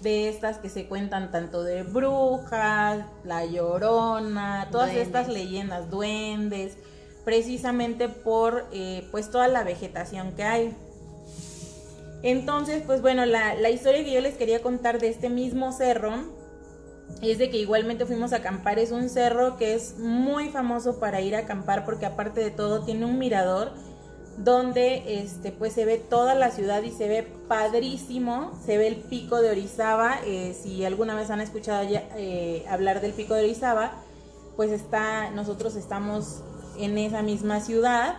de 0.01 0.29
estas 0.29 0.57
que 0.57 0.69
se 0.69 0.87
cuentan 0.87 1.31
tanto 1.31 1.63
de 1.63 1.83
brujas, 1.83 3.05
la 3.23 3.45
llorona, 3.45 4.67
todas 4.71 4.87
Duendes. 4.87 5.07
estas 5.07 5.27
leyendas, 5.27 5.89
duendes, 5.89 6.77
precisamente 7.23 8.09
por 8.09 8.65
eh, 8.71 9.07
pues 9.11 9.29
toda 9.29 9.47
la 9.47 9.63
vegetación 9.63 10.33
que 10.33 10.43
hay. 10.43 10.77
Entonces, 12.23 12.83
pues 12.85 13.01
bueno, 13.01 13.25
la, 13.25 13.69
historia 13.69 14.03
que 14.03 14.13
yo 14.13 14.21
les 14.21 14.35
quería 14.35 14.61
contar 14.61 14.99
de 14.99 15.09
este 15.09 15.29
mismo 15.29 15.71
cerro 15.71 16.13
es 17.21 17.37
de 17.39 17.49
que 17.49 17.57
igualmente 17.57 18.05
fuimos 18.05 18.33
a 18.33 18.37
acampar. 18.37 18.79
Es 18.79 18.91
un 18.91 19.09
cerro 19.09 19.57
que 19.57 19.73
es 19.73 19.97
muy 19.97 20.49
famoso 20.49 20.99
para 20.99 21.21
ir 21.21 21.35
a 21.35 21.39
acampar 21.39 21.85
porque 21.85 22.05
aparte 22.05 22.41
de 22.41 22.51
todo 22.51 22.83
tiene 22.83 23.05
un 23.05 23.17
mirador 23.17 23.71
donde 24.37 25.21
este 25.21 25.51
pues 25.51 25.73
se 25.73 25.85
ve 25.85 25.97
toda 25.97 26.35
la 26.35 26.51
ciudad 26.51 26.81
y 26.83 26.91
se 26.91 27.07
ve 27.07 27.27
padrísimo, 27.47 28.57
se 28.65 28.77
ve 28.77 28.87
el 28.87 28.95
pico 28.95 29.41
de 29.41 29.51
Orizaba, 29.51 30.19
eh, 30.25 30.55
si 30.59 30.85
alguna 30.85 31.15
vez 31.15 31.29
han 31.29 31.41
escuchado 31.41 31.85
eh, 31.89 32.65
hablar 32.69 33.01
del 33.01 33.11
pico 33.11 33.33
de 33.33 33.43
Orizaba, 33.43 33.91
pues 34.55 34.71
está, 34.71 35.31
nosotros 35.31 35.75
estamos 35.75 36.43
en 36.77 36.97
esa 36.97 37.21
misma 37.21 37.59
ciudad, 37.59 38.15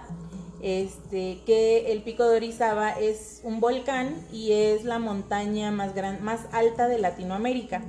este, 0.62 1.40
que 1.44 1.92
el 1.92 2.02
pico 2.02 2.24
de 2.24 2.36
Orizaba 2.36 2.92
es 2.92 3.40
un 3.44 3.60
volcán 3.60 4.14
y 4.32 4.52
es 4.52 4.84
la 4.84 4.98
montaña 4.98 5.70
más 5.70 5.94
gran, 5.94 6.22
más 6.22 6.46
alta 6.52 6.88
de 6.88 6.98
Latinoamérica. 6.98 7.82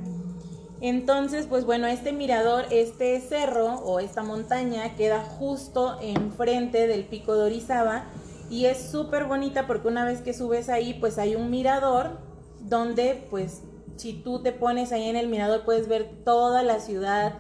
Entonces, 0.82 1.46
pues 1.48 1.66
bueno, 1.66 1.88
este 1.88 2.12
mirador, 2.12 2.66
este 2.70 3.22
cerro 3.22 3.76
o 3.76 4.00
esta 4.00 4.24
montaña 4.24 4.96
queda 4.96 5.24
justo 5.24 5.98
enfrente 6.02 6.88
del 6.88 7.06
pico 7.06 7.36
de 7.36 7.44
Orizaba 7.44 8.06
y 8.50 8.66
es 8.66 8.92
súper 8.92 9.26
bonita 9.26 9.66
porque 9.66 9.88
una 9.88 10.04
vez 10.04 10.22
que 10.22 10.34
subes 10.34 10.68
ahí, 10.68 10.94
pues 10.96 11.18
hay 11.18 11.36
un 11.36 11.50
mirador 11.50 12.18
donde 12.60 13.26
pues 13.30 13.62
si 13.96 14.14
tú 14.14 14.42
te 14.42 14.52
pones 14.52 14.92
ahí 14.92 15.08
en 15.08 15.16
el 15.16 15.28
mirador 15.28 15.64
puedes 15.64 15.88
ver 15.88 16.10
toda 16.26 16.64
la 16.64 16.80
ciudad, 16.80 17.36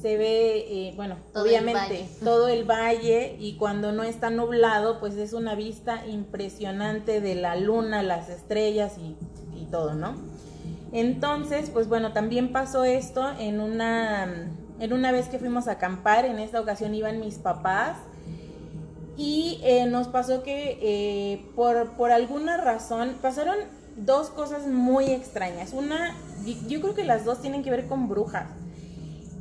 se 0.00 0.16
ve, 0.16 0.66
eh, 0.68 0.92
bueno, 0.96 1.16
Todo 1.32 1.44
obviamente 1.44 2.08
todo 2.24 2.48
el 2.48 2.64
valle 2.64 3.36
y 3.38 3.56
cuando 3.56 3.92
no 3.92 4.02
está 4.02 4.30
nublado, 4.30 5.00
pues 5.00 5.14
es 5.16 5.32
una 5.32 5.54
vista 5.54 6.06
impresionante 6.06 7.20
de 7.20 7.34
la 7.34 7.56
luna, 7.56 8.02
las 8.02 8.28
estrellas 8.28 8.94
y, 8.98 9.16
y 9.58 9.66
todo, 9.66 9.94
¿no? 9.94 10.14
Entonces, 10.92 11.70
pues 11.70 11.88
bueno, 11.88 12.12
también 12.12 12.52
pasó 12.52 12.84
esto 12.84 13.28
en 13.38 13.60
una, 13.60 14.48
en 14.78 14.92
una 14.92 15.10
vez 15.10 15.28
que 15.28 15.38
fuimos 15.38 15.66
a 15.66 15.72
acampar, 15.72 16.24
en 16.24 16.38
esta 16.38 16.60
ocasión 16.60 16.94
iban 16.94 17.18
mis 17.18 17.36
papás 17.36 17.96
y 19.16 19.60
eh, 19.62 19.86
nos 19.86 20.08
pasó 20.08 20.42
que 20.42 20.78
eh, 20.80 21.46
por, 21.54 21.90
por 21.96 22.12
alguna 22.12 22.56
razón 22.58 23.16
pasaron 23.20 23.56
dos 23.96 24.30
cosas 24.30 24.66
muy 24.66 25.06
extrañas. 25.06 25.72
Una, 25.72 26.14
yo 26.68 26.80
creo 26.80 26.94
que 26.94 27.04
las 27.04 27.24
dos 27.24 27.40
tienen 27.40 27.62
que 27.62 27.70
ver 27.70 27.86
con 27.86 28.08
brujas. 28.08 28.46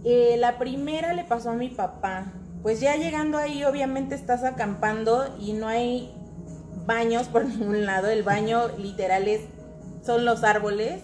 Eh, 0.03 0.35
la 0.37 0.57
primera 0.57 1.13
le 1.13 1.23
pasó 1.23 1.51
a 1.51 1.53
mi 1.53 1.69
papá. 1.69 2.33
Pues 2.61 2.79
ya 2.79 2.95
llegando 2.95 3.37
ahí, 3.37 3.63
obviamente 3.63 4.15
estás 4.15 4.43
acampando 4.43 5.35
y 5.39 5.53
no 5.53 5.67
hay 5.67 6.13
baños 6.85 7.27
por 7.27 7.45
ningún 7.49 7.85
lado. 7.85 8.07
El 8.07 8.23
baño 8.23 8.69
literal 8.77 9.27
es, 9.27 9.41
son 10.05 10.25
los 10.25 10.43
árboles. 10.43 11.01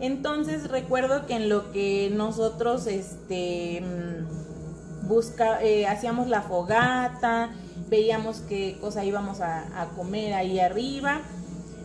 Entonces 0.00 0.68
recuerdo 0.68 1.26
que 1.26 1.36
en 1.36 1.48
lo 1.48 1.70
que 1.70 2.10
nosotros 2.12 2.86
este, 2.88 3.80
mm, 3.80 5.08
busca, 5.08 5.62
eh, 5.62 5.86
hacíamos 5.86 6.28
la 6.28 6.42
fogata, 6.42 7.50
veíamos 7.88 8.40
qué 8.48 8.76
cosa 8.80 9.04
íbamos 9.04 9.40
a, 9.40 9.80
a 9.80 9.90
comer 9.90 10.34
ahí 10.34 10.58
arriba. 10.58 11.20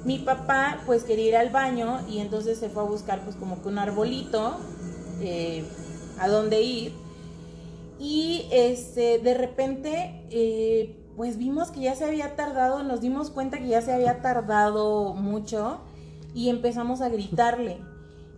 Mi 0.06 0.18
papá 0.18 0.80
pues 0.86 1.04
quería 1.04 1.28
ir 1.28 1.36
al 1.36 1.50
baño 1.50 2.00
y 2.10 2.20
entonces 2.20 2.58
se 2.58 2.70
fue 2.70 2.82
a 2.82 2.86
buscar 2.86 3.22
pues 3.22 3.36
como 3.36 3.62
que 3.62 3.68
un 3.68 3.78
arbolito 3.78 4.58
eh, 5.22 5.66
a 6.20 6.28
dónde 6.28 6.62
ir. 6.62 6.94
Y 8.00 8.46
este, 8.52 9.20
de 9.20 9.34
repente 9.34 10.26
eh, 10.30 10.96
pues 11.20 11.38
vimos 11.38 11.70
que 11.70 11.82
ya 11.82 11.96
se 11.96 12.06
había 12.06 12.38
tardado, 12.38 12.82
nos 12.82 13.02
dimos 13.02 13.30
cuenta 13.30 13.60
que 13.60 13.68
ya 13.68 13.82
se 13.82 13.92
había 13.92 14.22
tardado 14.22 15.14
mucho 15.14 15.82
y 16.34 16.48
empezamos 16.48 17.02
a 17.02 17.10
gritarle. 17.10 17.82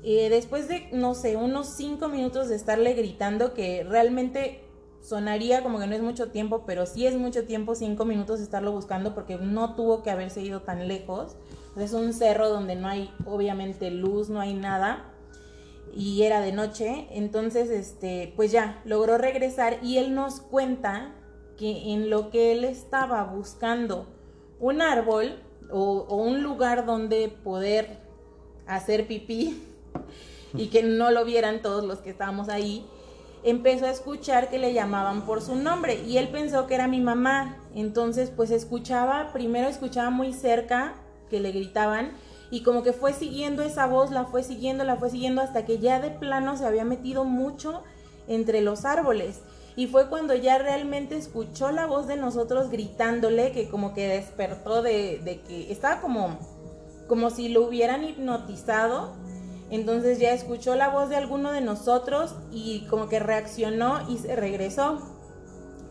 Eh, 0.04 0.30
después 0.32 0.68
de, 0.68 0.90
no 0.92 1.14
sé, 1.14 1.36
unos 1.36 1.68
cinco 1.68 2.08
minutos 2.08 2.50
de 2.50 2.56
estarle 2.56 2.96
gritando, 2.96 3.54
que 3.54 3.84
realmente 3.84 4.64
sonaría 5.00 5.62
como 5.62 5.78
que 5.78 5.86
no 5.86 5.94
es 5.94 6.02
mucho 6.02 6.32
tiempo, 6.32 6.64
pero 6.66 6.88
sí 6.88 7.06
es 7.06 7.16
mucho 7.16 7.46
tiempo, 7.46 7.76
cinco 7.76 8.04
minutos 8.04 8.40
de 8.40 8.46
estarlo 8.46 8.72
buscando, 8.72 9.14
porque 9.14 9.38
no 9.38 9.76
tuvo 9.76 10.02
que 10.02 10.10
haberse 10.10 10.42
ido 10.42 10.62
tan 10.62 10.88
lejos. 10.88 11.36
Es 11.78 11.94
un 11.94 12.14
cerro 12.14 12.50
donde 12.50 12.76
no 12.76 12.88
hay, 12.88 13.12
obviamente, 13.28 13.92
luz, 13.92 14.30
no 14.30 14.40
hay 14.40 14.56
nada. 14.56 15.11
Y 15.93 16.24
era 16.24 16.41
de 16.41 16.51
noche, 16.51 17.07
entonces, 17.12 17.69
este, 17.69 18.33
pues 18.36 18.51
ya, 18.51 18.81
logró 18.86 19.17
regresar 19.17 19.79
y 19.81 19.98
él 19.98 20.15
nos 20.15 20.39
cuenta 20.39 21.13
que 21.57 21.93
en 21.93 22.10
lo 22.10 22.29
que 22.29 22.53
él 22.53 22.63
estaba 22.63 23.24
buscando 23.24 24.07
un 24.60 24.81
árbol 24.81 25.41
o, 25.69 26.15
un 26.15 26.43
lugar 26.43 26.86
donde 26.86 27.27
poder 27.29 28.00
hacer 28.67 29.07
pipí 29.07 29.62
y 30.53 30.67
que 30.67 30.83
no 30.83 31.12
lo 31.12 31.25
vieran 31.25 31.62
todos 31.62 31.83
los 31.83 32.00
que 32.00 32.12
estábamos 32.12 32.48
ahí, 32.48 32.86
empezó 33.43 33.86
a 33.86 33.91
escuchar 33.91 34.50
que 34.50 34.60
le 34.60 34.74
llamaban 34.74 35.25
por 35.25 35.41
su 35.41 35.55
nombre 35.55 36.01
y 36.07 36.17
él 36.17 36.29
pensó 36.29 36.67
que 36.67 36.75
era 36.75 36.88
mi 36.88 37.01
mamá. 37.01 37.57
Entonces, 37.74 38.31
pues 38.36 38.51
escuchaba, 38.51 39.31
primero 39.33 39.67
escuchaba 39.67 40.10
muy 40.10 40.33
cerca 40.33 40.95
que 41.29 41.39
le 41.39 41.51
gritaban 41.51 42.12
y 42.51 42.63
como 42.63 42.84
que 42.84 42.91
fue 42.91 43.13
siguiendo 43.13 43.63
esa 43.63 43.88
voz, 43.88 44.12
la 44.12 44.25
fue 44.25 44.43
siguiendo, 44.43 44.84
la 44.84 44.98
fue 44.98 45.10
siguiendo 45.10 45.41
hasta 45.41 45.65
que 45.65 45.79
ya 45.79 46.01
de 46.01 46.12
plano 46.12 46.58
se 46.58 46.65
había 46.65 46.84
metido 46.84 47.24
mucho 47.24 47.81
entre 48.27 48.60
los 48.62 48.84
árboles. 48.84 49.39
Y 49.77 49.88
fue 49.88 50.10
cuando 50.10 50.36
ya 50.36 50.58
realmente 50.58 51.15
escuchó 51.15 51.72
la 51.72 51.86
voz 51.86 52.08
de 52.08 52.17
nosotros 52.17 52.70
gritándole 52.70 53.53
que 53.53 53.70
como 53.70 53.93
que 53.93 54.05
despertó 54.05 54.81
de, 54.81 55.22
de 55.24 55.39
que 55.39 55.72
estaba 55.72 56.01
como, 56.01 56.38
como 57.08 57.29
si 57.29 57.48
lo 57.48 57.65
hubieran 57.65 58.03
hipnotizado. 58.03 59.13
Entonces 59.70 60.20
ya 60.20 60.34
escuchó 60.34 60.75
la 60.75 60.89
voz 60.89 61.08
de 61.08 61.15
alguno 61.15 61.53
de 61.53 61.62
nosotros 61.62 62.36
y 62.51 62.86
como 62.89 63.08
que 63.08 63.20
reaccionó 63.20 64.10
y 64.10 64.17
se 64.17 64.36
regresó. 64.36 65.00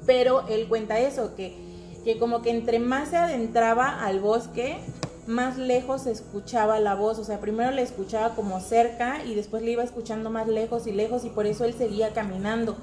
Pero 0.04 0.46
él 0.48 0.68
cuenta 0.68 0.98
eso, 0.98 1.34
que, 1.34 1.56
que 2.04 2.18
como 2.18 2.42
que 2.42 2.50
entre 2.50 2.80
más 2.80 3.08
se 3.08 3.16
adentraba 3.16 4.04
al 4.04 4.20
bosque, 4.20 4.78
más 5.30 5.56
lejos 5.56 6.06
escuchaba 6.06 6.78
la 6.80 6.94
voz. 6.94 7.18
O 7.18 7.24
sea, 7.24 7.40
primero 7.40 7.70
le 7.70 7.82
escuchaba 7.82 8.34
como 8.34 8.60
cerca 8.60 9.24
y 9.24 9.34
después 9.34 9.62
le 9.62 9.70
iba 9.70 9.82
escuchando 9.82 10.28
más 10.28 10.48
lejos 10.48 10.86
y 10.86 10.92
lejos 10.92 11.24
y 11.24 11.30
por 11.30 11.46
eso 11.46 11.64
él 11.64 11.74
seguía 11.74 12.12
caminando. 12.12 12.76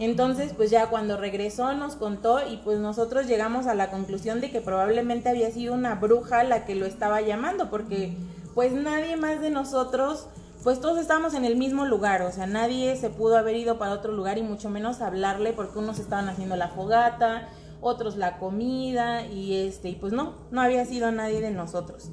Entonces, 0.00 0.52
pues 0.54 0.70
ya 0.70 0.88
cuando 0.88 1.16
regresó 1.16 1.72
nos 1.74 1.94
contó 1.94 2.40
y 2.50 2.56
pues 2.58 2.80
nosotros 2.80 3.28
llegamos 3.28 3.66
a 3.66 3.74
la 3.74 3.90
conclusión 3.90 4.40
de 4.40 4.50
que 4.50 4.60
probablemente 4.60 5.28
había 5.28 5.50
sido 5.52 5.72
una 5.74 5.94
bruja 5.94 6.42
la 6.42 6.64
que 6.64 6.74
lo 6.74 6.84
estaba 6.84 7.20
llamando, 7.20 7.70
porque 7.70 8.16
pues 8.54 8.72
nadie 8.72 9.16
más 9.16 9.40
de 9.40 9.50
nosotros, 9.50 10.26
pues 10.64 10.80
todos 10.80 10.98
estábamos 10.98 11.34
en 11.34 11.44
el 11.44 11.54
mismo 11.54 11.84
lugar, 11.84 12.22
o 12.22 12.32
sea, 12.32 12.46
nadie 12.48 12.96
se 12.96 13.08
pudo 13.08 13.36
haber 13.36 13.54
ido 13.54 13.78
para 13.78 13.92
otro 13.92 14.12
lugar 14.12 14.36
y 14.36 14.42
mucho 14.42 14.68
menos 14.68 15.00
hablarle 15.00 15.52
porque 15.52 15.78
unos 15.78 16.00
estaban 16.00 16.28
haciendo 16.28 16.56
la 16.56 16.68
fogata, 16.68 17.48
otros 17.84 18.16
la 18.16 18.38
comida 18.38 19.26
y 19.26 19.66
este, 19.66 19.90
y 19.90 19.94
pues 19.94 20.12
no, 20.12 20.34
no 20.50 20.60
había 20.60 20.84
sido 20.86 21.12
nadie 21.12 21.40
de 21.40 21.50
nosotros. 21.50 22.10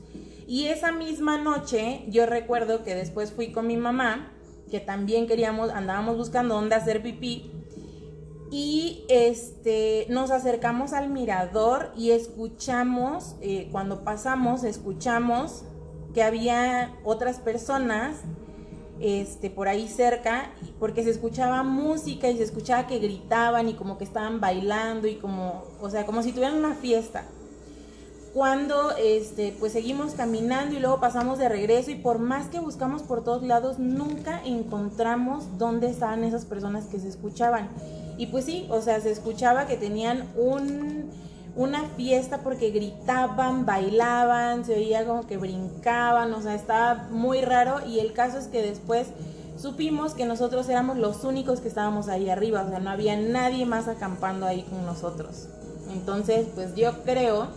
Y 0.48 0.66
esa 0.68 0.92
misma 0.92 1.38
noche 1.38 2.04
yo 2.10 2.26
recuerdo 2.26 2.84
que 2.84 2.94
después 2.94 3.32
fui 3.32 3.54
con 3.54 3.68
mi 3.68 3.78
mamá, 3.78 4.34
que 4.70 4.82
también 4.82 5.28
queríamos, 5.28 5.70
andábamos 5.70 6.18
buscando 6.18 6.56
dónde 6.56 6.76
hacer 6.76 7.02
pipí 7.02 7.52
y 8.52 9.06
este 9.08 10.06
nos 10.10 10.30
acercamos 10.30 10.92
al 10.92 11.10
mirador 11.10 11.94
y 11.96 12.12
escuchamos 12.12 13.38
eh, 13.42 13.70
cuando 13.72 14.04
pasamos 14.04 14.66
escuchamos 14.66 15.64
que 16.14 16.22
había 16.22 16.94
otras 17.06 17.40
personas 17.40 18.18
este 19.02 19.50
por 19.50 19.68
ahí 19.68 19.88
cerca 19.88 20.52
porque 20.80 21.04
se 21.04 21.10
escuchaba 21.10 21.64
música 21.64 22.30
y 22.30 22.38
se 22.38 22.44
escuchaba 22.44 22.88
que 22.88 23.00
gritaban 23.00 23.70
y 23.70 23.74
como 23.74 23.98
que 23.98 24.04
estaban 24.04 24.40
bailando 24.40 25.08
y 25.08 25.16
como 25.16 25.64
o 25.82 25.90
sea 25.90 26.06
como 26.06 26.24
si 26.24 26.32
tuvieran 26.32 26.58
una 26.58 26.76
fiesta. 26.76 27.26
Cuando 28.34 28.96
este 28.96 29.54
pues 29.60 29.74
seguimos 29.74 30.14
caminando 30.14 30.76
y 30.76 30.80
luego 30.80 31.00
pasamos 31.00 31.38
de 31.38 31.50
regreso 31.50 31.92
y 31.92 31.96
por 31.96 32.20
más 32.20 32.48
que 32.48 32.60
buscamos 32.60 33.02
por 33.02 33.24
todos 33.24 33.44
lados 33.44 33.78
nunca 33.80 34.42
encontramos 34.46 35.58
dónde 35.58 35.90
estaban 35.90 36.24
esas 36.24 36.46
personas 36.46 36.86
que 36.86 37.00
se 37.00 37.10
escuchaban. 37.10 37.70
Y 38.18 38.28
pues 38.28 38.46
sí 38.46 38.68
o 38.70 38.82
sea 38.82 39.02
se 39.02 39.12
escuchaba 39.12 39.66
que 39.66 39.78
tenían 39.78 40.30
un 40.36 41.10
una 41.56 41.84
fiesta 41.98 42.40
porque 42.40 42.72
gritaban 42.72 43.66
bailaban 43.66 44.64
se 44.64 44.76
oía 44.76 45.06
como 45.06 45.28
que 45.28 45.38
brincaban 45.38 46.34
o 46.34 46.42
sea 46.42 46.56
estaba 46.56 47.08
muy 47.12 47.42
raro. 47.42 47.86
Y 47.86 48.00
el 48.00 48.14
caso 48.14 48.38
es 48.38 48.48
que 48.48 48.62
después 48.62 49.08
supimos 49.58 50.14
que 50.14 50.26
nosotros 50.26 50.68
éramos 50.70 50.98
los 50.98 51.24
únicos 51.24 51.60
que 51.60 51.68
estábamos 51.68 52.08
ahí 52.08 52.30
arriba 52.30 52.64
o 52.64 52.70
sea 52.70 52.80
no 52.80 52.90
había 52.90 53.18
nadie 53.18 53.66
más 53.66 53.88
acampando 53.88 54.46
ahí 54.46 54.64
con 54.64 54.86
nosotros. 54.86 55.48
Entonces 55.92 56.48
pues 56.56 56.76
yo 56.76 57.04
creo 57.04 57.50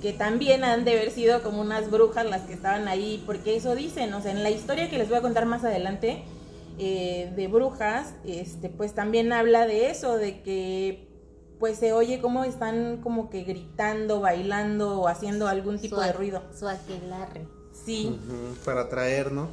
que 0.00 0.12
también 0.12 0.64
han 0.64 0.84
de 0.84 0.92
haber 0.92 1.10
sido 1.10 1.42
como 1.42 1.60
unas 1.60 1.90
brujas 1.90 2.26
las 2.26 2.42
que 2.42 2.52
estaban 2.52 2.86
ahí, 2.86 3.22
porque 3.26 3.56
eso 3.56 3.74
dicen, 3.74 4.12
o 4.14 4.20
sea, 4.20 4.32
en 4.32 4.42
la 4.42 4.50
historia 4.50 4.90
que 4.90 4.98
les 4.98 5.08
voy 5.08 5.18
a 5.18 5.22
contar 5.22 5.46
más 5.46 5.64
adelante 5.64 6.22
eh, 6.78 7.32
de 7.34 7.48
brujas, 7.48 8.14
este, 8.26 8.68
pues 8.68 8.94
también 8.94 9.32
habla 9.32 9.66
de 9.66 9.90
eso, 9.90 10.16
de 10.18 10.42
que 10.42 11.05
pues 11.58 11.78
se 11.78 11.92
oye 11.92 12.20
como 12.20 12.44
están 12.44 12.98
como 13.02 13.30
que 13.30 13.44
gritando, 13.44 14.20
bailando 14.20 15.00
o 15.00 15.08
haciendo 15.08 15.48
algún 15.48 15.78
tipo 15.78 15.96
Su 15.96 16.02
de 16.02 16.12
ruido. 16.12 16.42
Su 16.58 16.68
aquelarre. 16.68 17.46
Sí, 17.72 18.18
para 18.64 18.82
atraer, 18.82 19.32
¿no? 19.32 19.48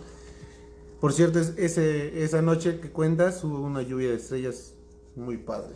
Por 0.99 1.13
cierto, 1.13 1.39
es- 1.39 1.53
ese, 1.57 2.23
esa 2.23 2.41
noche 2.41 2.79
que 2.79 2.89
cuentas 2.91 3.43
hubo 3.43 3.59
una 3.59 3.81
lluvia 3.81 4.09
de 4.09 4.15
estrellas 4.15 4.73
muy 5.15 5.37
padre. 5.37 5.75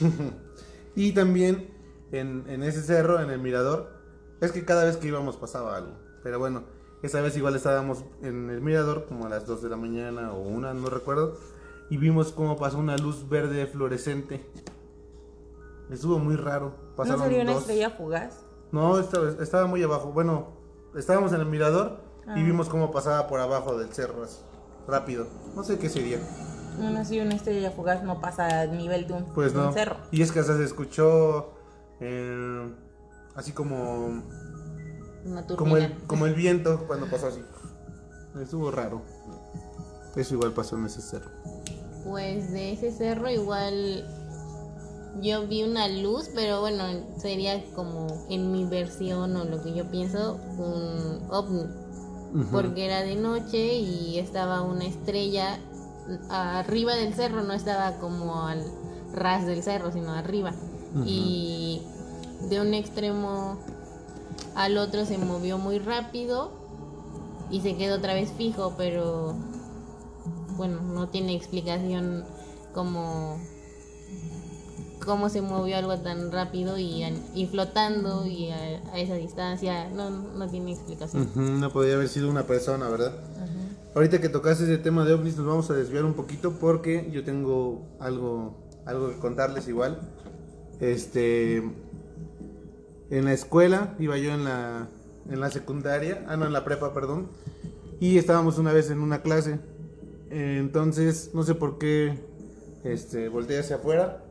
y 0.94 1.12
también 1.12 1.68
en, 2.12 2.44
en 2.48 2.62
ese 2.62 2.82
cerro, 2.82 3.20
en 3.20 3.30
el 3.30 3.40
mirador, 3.40 3.90
es 4.40 4.52
que 4.52 4.64
cada 4.64 4.84
vez 4.84 4.96
que 4.96 5.08
íbamos 5.08 5.36
pasaba 5.36 5.76
algo. 5.76 5.92
Pero 6.22 6.38
bueno, 6.38 6.64
esa 7.02 7.20
vez 7.20 7.36
igual 7.36 7.56
estábamos 7.56 8.04
en 8.22 8.50
el 8.50 8.60
mirador 8.60 9.06
como 9.06 9.26
a 9.26 9.28
las 9.28 9.46
2 9.46 9.62
de 9.62 9.68
la 9.68 9.76
mañana 9.76 10.32
o 10.32 10.40
una, 10.40 10.74
no 10.74 10.88
recuerdo. 10.90 11.36
Y 11.90 11.96
vimos 11.96 12.32
cómo 12.32 12.56
pasó 12.56 12.78
una 12.78 12.96
luz 12.96 13.28
verde 13.28 13.66
fluorescente. 13.66 14.44
Estuvo 15.90 16.18
muy 16.18 16.36
raro. 16.36 16.74
¿no 16.90 16.94
Pasaron 16.96 17.22
sería 17.22 17.42
una 17.42 17.52
dos. 17.52 17.62
estrella 17.62 17.90
fugaz? 17.90 18.40
No, 18.72 18.98
estaba, 18.98 19.30
estaba 19.42 19.66
muy 19.66 19.82
abajo. 19.82 20.12
Bueno, 20.12 20.48
estábamos 20.96 21.32
en 21.32 21.40
el 21.40 21.46
mirador 21.46 22.00
y 22.26 22.30
Ah. 22.30 22.34
vimos 22.34 22.68
cómo 22.68 22.90
pasaba 22.90 23.26
por 23.26 23.40
abajo 23.40 23.78
del 23.78 23.92
cerro. 23.92 24.22
así. 24.24 24.38
rápido. 24.86 25.26
No 25.54 25.62
sé 25.64 25.78
qué 25.78 25.88
sería. 25.90 26.18
Bueno, 26.80 27.04
sí, 27.04 27.20
una 27.20 27.34
estrella 27.34 27.70
fugaz 27.72 28.02
no 28.04 28.20
pasa 28.22 28.60
a 28.62 28.66
nivel 28.66 29.06
de 29.06 29.12
un, 29.14 29.24
Pues 29.34 29.52
de 29.52 29.58
un 29.58 29.66
no. 29.66 29.72
cerro. 29.72 29.96
Y 30.10 30.22
es 30.22 30.32
que 30.32 30.40
hasta 30.40 30.56
se 30.56 30.64
escuchó 30.64 31.52
eh, 32.00 32.74
así 33.34 33.52
como 33.52 34.22
Una 35.26 35.46
como 35.46 35.76
el, 35.76 35.88
turbina. 35.88 36.06
como 36.06 36.26
el 36.26 36.34
viento 36.34 36.84
cuando 36.86 37.06
pasó 37.10 37.26
así. 37.26 37.42
Estuvo 38.40 38.70
raro. 38.70 39.02
Eso 40.16 40.34
igual 40.34 40.52
pasó 40.52 40.76
en 40.76 40.86
ese 40.86 41.02
cerro. 41.02 41.30
Pues 42.04 42.50
de 42.52 42.72
ese 42.72 42.90
cerro 42.92 43.28
igual 43.28 44.06
yo 45.20 45.46
vi 45.46 45.62
una 45.62 45.88
luz, 45.88 46.30
pero 46.34 46.60
bueno, 46.60 46.84
sería 47.16 47.64
como 47.74 48.06
en 48.28 48.52
mi 48.52 48.64
versión 48.64 49.36
o 49.36 49.44
lo 49.44 49.62
que 49.62 49.74
yo 49.74 49.90
pienso, 49.90 50.38
un 50.58 51.22
ovni. 51.30 51.64
Porque 52.52 52.84
era 52.84 53.02
de 53.02 53.16
noche 53.16 53.78
y 53.78 54.18
estaba 54.18 54.60
una 54.60 54.84
estrella 54.84 55.58
arriba 56.28 56.94
del 56.94 57.14
cerro, 57.14 57.42
no 57.42 57.54
estaba 57.54 57.98
como 57.98 58.46
al 58.46 58.62
ras 59.14 59.46
del 59.46 59.62
cerro, 59.62 59.92
sino 59.92 60.12
arriba. 60.12 60.52
Y 61.06 61.82
de 62.48 62.60
un 62.60 62.74
extremo 62.74 63.58
al 64.54 64.76
otro 64.76 65.04
se 65.04 65.18
movió 65.18 65.58
muy 65.58 65.78
rápido 65.78 66.50
y 67.50 67.60
se 67.60 67.76
quedó 67.76 67.96
otra 67.96 68.14
vez 68.14 68.30
fijo, 68.32 68.74
pero 68.76 69.34
bueno, 70.56 70.80
no 70.82 71.08
tiene 71.08 71.34
explicación 71.34 72.24
cómo, 72.74 73.38
cómo 75.08 75.30
se 75.30 75.40
movió 75.40 75.78
algo 75.78 75.96
tan 75.98 76.30
rápido 76.30 76.78
y, 76.78 77.02
y 77.34 77.46
flotando 77.46 78.26
y 78.26 78.50
a, 78.50 78.56
a 78.92 78.98
esa 78.98 79.14
distancia. 79.14 79.88
No, 79.88 80.10
no 80.10 80.46
tiene 80.48 80.72
explicación. 80.72 81.22
Ujú, 81.22 81.40
No 81.40 81.72
podría 81.72 81.94
haber 81.94 82.08
sido 82.08 82.28
una 82.30 82.42
persona, 82.42 82.88
¿verdad? 82.90 83.14
Ahorita 83.94 84.20
que 84.20 84.28
tocaste 84.28 84.64
ese 84.64 84.76
tema 84.76 85.06
de 85.06 85.14
ovnis 85.14 85.38
nos 85.38 85.46
vamos 85.46 85.70
a 85.70 85.74
desviar 85.74 86.04
un 86.04 86.12
poquito 86.12 86.58
porque 86.60 87.08
yo 87.10 87.24
tengo 87.24 87.86
algo, 87.98 88.68
algo 88.84 89.08
que 89.08 89.16
contarles 89.18 89.66
igual. 89.66 89.98
Este, 90.78 91.56
en 93.10 93.24
la 93.24 93.32
escuela, 93.32 93.96
iba 93.98 94.18
yo 94.18 94.30
en 94.32 94.44
la, 94.44 94.88
en 95.30 95.40
la 95.40 95.50
secundaria, 95.50 96.22
ah 96.28 96.36
no, 96.36 96.44
en 96.44 96.52
la 96.52 96.64
prepa, 96.64 96.92
perdón, 96.92 97.28
y 97.98 98.18
estábamos 98.18 98.58
una 98.58 98.74
vez 98.74 98.90
en 98.90 99.00
una 99.00 99.22
clase. 99.22 99.58
Entonces, 100.30 101.30
no 101.32 101.42
sé 101.44 101.54
por 101.54 101.78
qué, 101.78 102.12
este, 102.84 103.30
volteé 103.30 103.58
hacia 103.60 103.76
afuera 103.76 104.22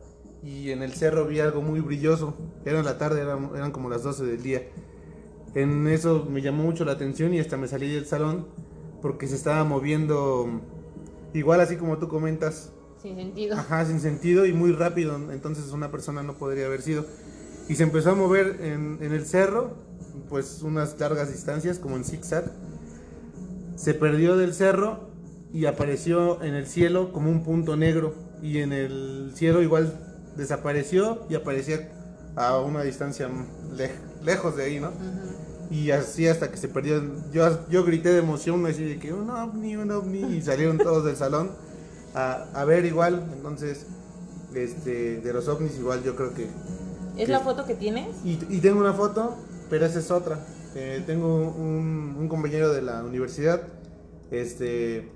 y 0.42 0.70
en 0.70 0.82
el 0.82 0.92
cerro 0.94 1.26
vi 1.26 1.40
algo 1.40 1.62
muy 1.62 1.80
brilloso. 1.80 2.34
Era 2.64 2.78
en 2.78 2.84
la 2.84 2.98
tarde, 2.98 3.20
eran, 3.22 3.50
eran 3.54 3.72
como 3.72 3.88
las 3.90 4.02
12 4.02 4.24
del 4.24 4.42
día. 4.42 4.62
En 5.54 5.86
eso 5.88 6.26
me 6.30 6.42
llamó 6.42 6.62
mucho 6.62 6.84
la 6.84 6.92
atención 6.92 7.34
y 7.34 7.40
hasta 7.40 7.56
me 7.56 7.68
salí 7.68 7.92
del 7.92 8.06
salón 8.06 8.46
porque 9.02 9.26
se 9.26 9.34
estaba 9.36 9.64
moviendo 9.64 10.60
igual 11.34 11.60
así 11.60 11.76
como 11.76 11.98
tú 11.98 12.08
comentas, 12.08 12.72
Sin 13.02 13.16
sentido. 13.16 13.56
ajá, 13.56 13.84
sin 13.86 14.00
sentido 14.00 14.44
y 14.46 14.52
muy 14.52 14.72
rápido, 14.72 15.16
entonces 15.32 15.70
una 15.72 15.90
persona 15.90 16.22
no 16.22 16.34
podría 16.34 16.66
haber 16.66 16.82
sido. 16.82 17.06
Y 17.68 17.74
se 17.76 17.82
empezó 17.82 18.10
a 18.10 18.14
mover 18.14 18.58
en, 18.62 18.98
en 19.00 19.12
el 19.12 19.24
cerro, 19.26 19.72
pues 20.28 20.62
unas 20.62 20.98
largas 20.98 21.30
distancias 21.30 21.78
como 21.78 21.96
en 21.96 22.04
zigzag. 22.04 22.50
Se 23.76 23.94
perdió 23.94 24.36
del 24.36 24.54
cerro 24.54 25.08
y 25.52 25.66
apareció 25.66 26.42
en 26.42 26.54
el 26.54 26.66
cielo 26.66 27.12
como 27.12 27.30
un 27.30 27.42
punto 27.44 27.76
negro 27.76 28.14
y 28.42 28.58
en 28.58 28.72
el 28.72 29.32
cielo 29.34 29.62
igual 29.62 30.07
desapareció 30.38 31.26
y 31.28 31.34
aparecía 31.34 31.90
a 32.36 32.58
una 32.60 32.82
distancia 32.82 33.28
lej- 33.76 33.98
lejos 34.24 34.56
de 34.56 34.64
ahí, 34.64 34.80
¿no? 34.80 34.92
Y 35.70 35.90
así 35.90 36.26
hasta 36.26 36.50
que 36.50 36.56
se 36.56 36.68
perdió. 36.68 37.02
Yo, 37.30 37.68
yo 37.68 37.84
grité 37.84 38.10
de 38.12 38.20
emoción, 38.20 38.64
así 38.66 38.84
de 38.84 38.98
que 38.98 39.12
un 39.12 39.28
ovni, 39.28 39.76
un 39.76 39.90
ovni. 39.90 40.20
Y 40.36 40.40
salieron 40.40 40.78
todos 40.78 41.04
del 41.04 41.16
salón 41.16 41.50
a, 42.14 42.46
a 42.54 42.64
ver 42.64 42.86
igual. 42.86 43.22
Entonces, 43.36 43.84
este, 44.54 45.20
de 45.20 45.32
los 45.34 45.46
ovnis 45.48 45.76
igual 45.78 46.02
yo 46.02 46.16
creo 46.16 46.32
que... 46.32 46.44
¿Es 47.18 47.26
que- 47.26 47.32
la 47.32 47.40
foto 47.40 47.66
que 47.66 47.74
tienes? 47.74 48.06
Y, 48.24 48.38
y 48.48 48.60
tengo 48.60 48.80
una 48.80 48.94
foto, 48.94 49.36
pero 49.68 49.84
esa 49.84 49.98
es 49.98 50.10
otra. 50.10 50.38
Eh, 50.74 51.02
tengo 51.06 51.34
un, 51.50 52.16
un 52.18 52.28
compañero 52.28 52.72
de 52.72 52.80
la 52.80 53.02
universidad. 53.02 53.60
Este 54.30 55.10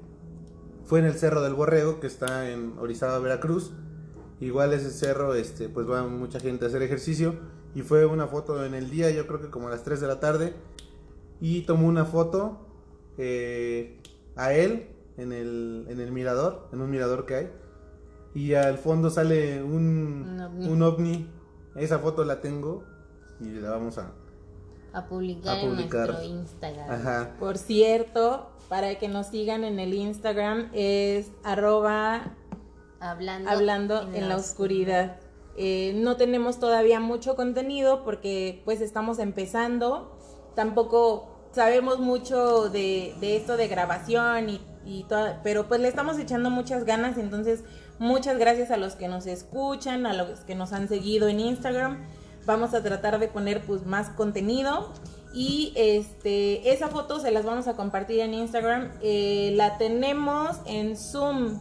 fue 0.85 0.98
en 0.98 1.06
el 1.06 1.14
Cerro 1.14 1.40
del 1.42 1.54
Borrego, 1.54 2.00
que 2.00 2.06
está 2.08 2.50
en 2.50 2.74
Orizaba, 2.78 3.18
Veracruz. 3.20 3.72
Igual 4.42 4.72
ese 4.72 4.90
cerro, 4.90 5.35
este, 5.35 5.68
pues 5.68 5.88
va 5.88 6.02
mucha 6.02 6.40
gente 6.40 6.64
a 6.64 6.68
hacer 6.68 6.83
ejercicio. 6.83 7.37
Y 7.76 7.83
fue 7.83 8.05
una 8.07 8.26
foto 8.26 8.64
en 8.66 8.74
el 8.74 8.90
día, 8.90 9.09
yo 9.12 9.28
creo 9.28 9.40
que 9.40 9.50
como 9.50 9.68
a 9.68 9.70
las 9.70 9.85
3 9.85 10.00
de 10.00 10.07
la 10.09 10.18
tarde. 10.18 10.52
Y 11.40 11.62
tomó 11.62 11.87
una 11.87 12.05
foto 12.05 12.59
eh, 13.18 14.00
a 14.35 14.52
él 14.52 14.88
en 15.16 15.33
el, 15.33 15.87
en 15.88 16.00
el 16.00 16.11
mirador, 16.11 16.68
en 16.72 16.81
un 16.81 16.90
mirador 16.90 17.24
que 17.24 17.35
hay. 17.37 17.50
Y 18.35 18.55
al 18.55 18.78
fondo 18.78 19.11
sale 19.11 19.62
un, 19.62 20.26
Un 20.28 20.40
ovni. 20.40 20.68
un 20.68 20.83
ovni. 20.83 21.31
Esa 21.76 22.00
foto 22.00 22.24
la 22.24 22.40
tengo 22.40 22.83
y 23.38 23.44
la 23.44 23.70
vamos 23.70 23.96
a... 23.98 24.11
A 24.92 25.07
publicar, 25.07 25.57
A 25.57 25.61
publicar. 25.61 26.09
en 26.09 26.14
nuestro 26.16 26.24
Instagram. 26.40 26.90
Ajá. 26.90 27.37
Por 27.38 27.59
cierto, 27.59 28.50
para 28.68 28.98
que 28.98 29.07
nos 29.07 29.28
sigan 29.28 29.62
en 29.62 29.78
el 29.78 29.94
Instagram 29.94 30.68
es 30.72 31.31
arroba 31.44 32.35
Hablando, 33.02 33.50
hablando 33.50 34.02
en 34.14 34.28
la 34.28 34.36
oscuridad. 34.36 35.16
Eh, 35.56 35.92
no 35.96 36.16
tenemos 36.16 36.58
todavía 36.58 36.98
mucho 37.00 37.36
contenido 37.36 38.04
porque 38.04 38.62
pues 38.64 38.80
estamos 38.80 39.18
empezando. 39.18 40.16
Tampoco 40.54 41.28
sabemos 41.52 41.98
mucho 41.98 42.68
de, 42.70 43.14
de 43.20 43.36
esto 43.36 43.56
de 43.56 43.68
grabación 43.68 44.48
y, 44.48 44.60
y 44.86 45.04
toda- 45.04 45.40
pero 45.42 45.68
pues 45.68 45.80
le 45.80 45.88
estamos 45.88 46.18
echando 46.18 46.48
muchas 46.50 46.84
ganas. 46.84 47.18
Entonces, 47.18 47.64
muchas 47.98 48.38
gracias 48.38 48.70
a 48.70 48.76
los 48.76 48.94
que 48.94 49.08
nos 49.08 49.26
escuchan, 49.26 50.06
a 50.06 50.14
los 50.14 50.40
que 50.40 50.54
nos 50.54 50.72
han 50.72 50.88
seguido 50.88 51.28
en 51.28 51.40
Instagram. 51.40 52.06
Vamos 52.46 52.72
a 52.74 52.82
tratar 52.82 53.18
de 53.18 53.28
poner 53.28 53.60
pues 53.62 53.84
más 53.84 54.08
contenido. 54.10 54.92
Y 55.34 55.72
este, 55.76 56.72
esa 56.72 56.88
foto 56.88 57.18
se 57.18 57.30
las 57.30 57.44
vamos 57.44 57.66
a 57.66 57.74
compartir 57.74 58.20
en 58.20 58.34
Instagram. 58.34 58.90
Eh, 59.02 59.52
la 59.56 59.78
tenemos 59.78 60.58
en 60.66 60.96
Zoom. 60.96 61.58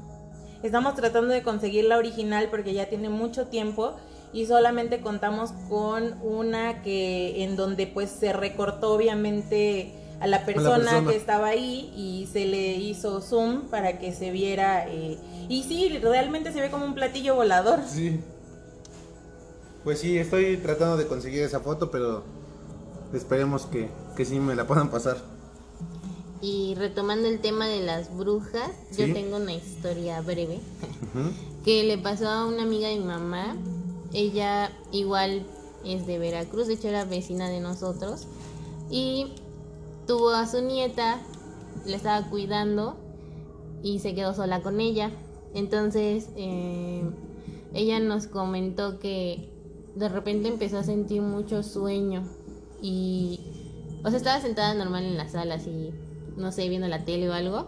Estamos 0.63 0.95
tratando 0.95 1.34
de 1.34 1.41
conseguir 1.41 1.86
la 1.86 1.97
original 1.97 2.47
porque 2.50 2.74
ya 2.74 2.88
tiene 2.88 3.10
mucho 3.10 3.47
tiempo 3.47 3.95
y 4.34 4.45
solamente 4.45 5.02
contamos 5.02 5.52
con 5.69 6.17
una 6.21 6.82
que 6.84 7.43
en 7.43 7.56
donde 7.56 7.88
pues 7.88 8.10
se 8.10 8.32
recortó 8.32 8.93
obviamente 8.93 9.93
a 10.19 10.28
la 10.28 10.45
persona, 10.45 10.78
persona. 10.78 11.10
que 11.10 11.17
estaba 11.17 11.47
ahí 11.47 11.91
y 11.95 12.30
se 12.32 12.45
le 12.45 12.74
hizo 12.74 13.21
zoom 13.21 13.69
para 13.69 13.97
que 13.97 14.13
se 14.13 14.30
viera 14.30 14.88
eh, 14.88 15.17
y 15.50 15.63
sí, 15.63 15.97
realmente 15.97 16.54
se 16.54 16.62
ve 16.62 16.69
como 16.69 16.86
un 16.86 16.93
platillo 16.93 17.36
volador. 17.36 17.80
Sí. 17.88 18.19
Pues 19.84 20.00
sí, 20.00 20.17
estoy 20.19 20.58
tratando 20.58 20.95
de 20.95 21.08
conseguir 21.08 21.41
esa 21.41 21.60
foto, 21.60 21.89
pero 21.89 22.24
esperemos 23.13 23.65
que, 23.65 23.89
que 24.15 24.26
sí 24.26 24.39
me 24.39 24.54
la 24.54 24.67
puedan 24.67 24.91
pasar. 24.91 25.17
Y 26.41 26.73
retomando 26.75 27.27
el 27.27 27.39
tema 27.39 27.67
de 27.67 27.82
las 27.82 28.15
brujas, 28.15 28.71
Sí. 28.89 29.06
yo 29.06 29.13
tengo 29.13 29.38
una 29.38 29.54
historia 29.54 30.21
breve 30.21 30.60
que 31.63 31.84
le 31.84 31.97
pasó 31.97 32.27
a 32.27 32.47
una 32.47 32.63
amiga 32.63 32.88
de 32.88 32.97
mi 32.97 33.06
mamá. 33.06 33.56
Ella 34.13 34.71
igual 34.91 35.45
es 35.86 36.08
de 36.08 36.17
Veracruz, 36.17 36.67
de 36.67 36.73
hecho 36.73 36.88
era 36.88 37.06
vecina 37.06 37.47
de 37.49 37.60
nosotros. 37.60 38.27
Y 38.89 39.34
tuvo 40.08 40.32
a 40.32 40.47
su 40.47 40.62
nieta, 40.62 41.21
la 41.86 41.95
estaba 41.95 42.27
cuidando 42.30 42.97
y 43.84 43.99
se 43.99 44.15
quedó 44.15 44.34
sola 44.34 44.62
con 44.62 44.80
ella. 44.82 45.12
Entonces 45.54 46.30
eh, 46.36 47.04
ella 47.73 47.99
nos 47.99 48.27
comentó 48.27 48.99
que 48.99 49.49
de 49.95 50.10
repente 50.10 50.47
empezó 50.47 50.80
a 50.80 50.84
sentir 50.84 51.21
mucho 51.21 51.62
sueño 51.63 52.23
y 52.82 53.39
o 54.04 54.10
sea 54.10 54.17
estaba 54.17 54.41
sentada 54.41 54.73
normal 54.73 55.04
en 55.04 55.17
la 55.17 55.27
sala 55.30 55.56
así 55.56 55.91
no 56.38 56.52
sé 56.52 56.70
viendo 56.70 56.88
la 56.88 57.06
tele 57.06 57.30
o 57.30 57.34
algo 57.34 57.67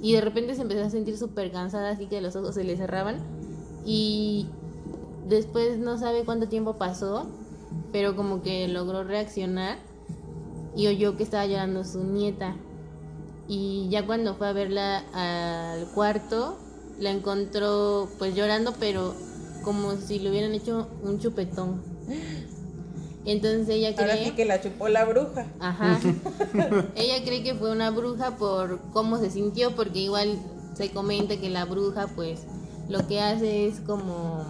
y 0.00 0.12
de 0.12 0.20
repente 0.20 0.54
se 0.54 0.62
empezó 0.62 0.84
a 0.84 0.90
sentir 0.90 1.18
súper 1.18 1.50
cansada 1.50 1.90
así 1.90 2.06
que 2.06 2.20
los 2.20 2.36
ojos 2.36 2.54
se 2.54 2.64
le 2.64 2.76
cerraban 2.76 3.16
y 3.84 4.46
después 5.28 5.78
no 5.78 5.98
sabe 5.98 6.24
cuánto 6.24 6.48
tiempo 6.48 6.74
pasó 6.74 7.26
pero 7.92 8.16
como 8.16 8.42
que 8.42 8.68
logró 8.68 9.04
reaccionar 9.04 9.78
y 10.78 10.86
oyó 10.86 11.16
que 11.16 11.24
estaba 11.24 11.46
llorando 11.46 11.84
su 11.84 12.04
nieta. 12.04 12.54
Y 13.48 13.88
ya 13.90 14.06
cuando 14.06 14.34
fue 14.34 14.48
a 14.48 14.52
verla 14.52 14.98
al 15.12 15.86
cuarto 15.88 16.58
la 17.00 17.10
encontró 17.10 18.08
pues 18.18 18.34
llorando 18.34 18.74
pero 18.78 19.14
como 19.62 19.92
si 19.96 20.18
le 20.18 20.30
hubieran 20.30 20.52
hecho 20.52 20.88
un 21.02 21.18
chupetón 21.18 21.80
entonces 23.24 23.68
ella 23.68 23.90
Ahora 23.98 24.14
cree 24.14 24.24
sí 24.26 24.30
que 24.32 24.44
la 24.44 24.60
chupó 24.60 24.88
la 24.88 25.04
bruja. 25.04 25.46
Ajá. 25.60 26.00
Ella 26.96 27.22
cree 27.24 27.42
que 27.42 27.54
fue 27.54 27.70
una 27.70 27.90
bruja 27.90 28.36
por 28.36 28.80
cómo 28.92 29.18
se 29.18 29.30
sintió, 29.30 29.74
porque 29.74 30.00
igual 30.00 30.38
se 30.74 30.90
comenta 30.90 31.36
que 31.36 31.50
la 31.50 31.64
bruja, 31.64 32.06
pues, 32.14 32.40
lo 32.88 33.06
que 33.06 33.20
hace 33.20 33.66
es 33.66 33.80
como 33.80 34.44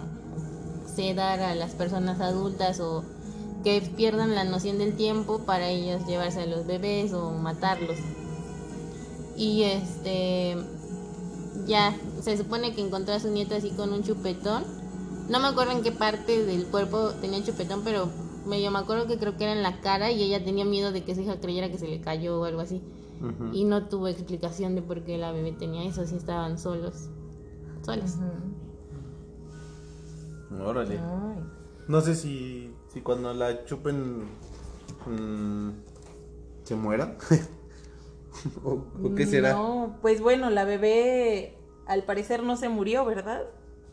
sedar 0.95 1.39
a 1.41 1.55
las 1.55 1.71
personas 1.71 2.21
adultas 2.21 2.79
o 2.79 3.03
que 3.63 3.81
pierdan 3.81 4.35
la 4.35 4.43
noción 4.43 4.77
del 4.77 4.95
tiempo 4.95 5.39
para 5.39 5.69
ellos 5.69 6.05
llevarse 6.07 6.41
a 6.41 6.45
los 6.45 6.65
bebés 6.65 7.13
o 7.13 7.31
matarlos. 7.31 7.97
Y 9.35 9.63
este, 9.63 10.57
ya, 11.65 11.95
se 12.21 12.37
supone 12.37 12.73
que 12.73 12.81
encontró 12.81 13.13
a 13.13 13.19
su 13.19 13.29
nieto 13.29 13.55
así 13.55 13.71
con 13.71 13.91
un 13.91 14.03
chupetón. 14.03 14.63
No 15.29 15.39
me 15.39 15.47
acuerdo 15.47 15.73
en 15.73 15.83
qué 15.83 15.91
parte 15.91 16.45
del 16.45 16.65
cuerpo 16.65 17.11
tenía 17.21 17.43
chupetón, 17.43 17.83
pero 17.83 18.09
medio 18.45 18.71
me 18.71 18.79
acuerdo 18.79 19.07
que 19.07 19.17
creo 19.17 19.37
que 19.37 19.43
era 19.43 19.53
en 19.53 19.63
la 19.63 19.81
cara 19.81 20.11
y 20.11 20.21
ella 20.23 20.43
tenía 20.43 20.65
miedo 20.65 20.91
de 20.91 21.03
que 21.03 21.15
su 21.15 21.21
hija 21.21 21.39
creyera 21.39 21.69
que 21.69 21.77
se 21.77 21.87
le 21.87 22.01
cayó 22.01 22.39
o 22.39 22.45
algo 22.45 22.61
así. 22.61 22.81
Y 23.51 23.65
no 23.65 23.87
tuvo 23.89 24.07
explicación 24.07 24.75
de 24.75 24.81
por 24.81 25.03
qué 25.03 25.17
la 25.17 25.33
bebé 25.33 25.51
tenía 25.51 25.83
eso, 25.83 26.05
si 26.05 26.15
estaban 26.15 26.57
solos. 26.57 27.09
Solos. 27.81 28.15
Órale. 30.57 30.97
Ay. 30.97 31.43
No 31.89 31.99
sé 31.99 32.15
si, 32.15 32.73
si 32.87 33.01
cuando 33.01 33.33
la 33.33 33.65
chupen 33.65 34.23
mm, 35.05 35.69
se 36.63 36.75
muera. 36.75 37.17
o, 38.63 38.85
o 39.03 39.15
qué 39.15 39.25
será. 39.25 39.51
No, 39.51 39.97
pues 40.01 40.21
bueno, 40.21 40.49
la 40.49 40.63
bebé 40.63 41.57
al 41.87 42.03
parecer 42.03 42.43
no 42.43 42.55
se 42.55 42.69
murió, 42.69 43.03
¿verdad? 43.03 43.43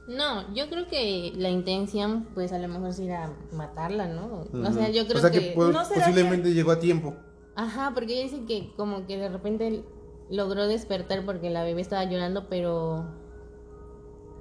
No, 0.07 0.55
yo 0.55 0.69
creo 0.69 0.87
que 0.87 1.33
la 1.37 1.51
intención, 1.51 2.29
pues 2.35 2.53
a 2.53 2.59
lo 2.59 2.69
mejor 2.69 2.93
sí 2.93 3.07
era 3.07 3.33
matarla, 3.53 4.07
¿no? 4.07 4.45
O 4.53 4.73
sea, 4.73 4.89
yo 4.89 5.05
creo 5.07 5.19
O 5.19 5.21
sea 5.21 5.31
que, 5.31 5.41
que... 5.41 5.55
po- 5.55 5.65
¿no 5.69 5.85
será 5.85 6.07
posiblemente 6.07 6.55
llegó 6.55 6.71
a 6.71 6.79
tiempo. 6.79 7.15
Ajá, 7.57 7.91
porque 7.95 8.15
ella 8.15 8.23
dice 8.31 8.45
que 8.47 8.73
como 8.77 9.07
que 9.07 9.17
de 9.17 9.29
repente 9.29 9.85
logró 10.31 10.67
despertar 10.67 11.25
porque 11.25 11.51
la 11.51 11.65
bebé 11.65 11.81
estaba 11.81 12.05
llorando, 12.05 12.49
pero 12.49 13.05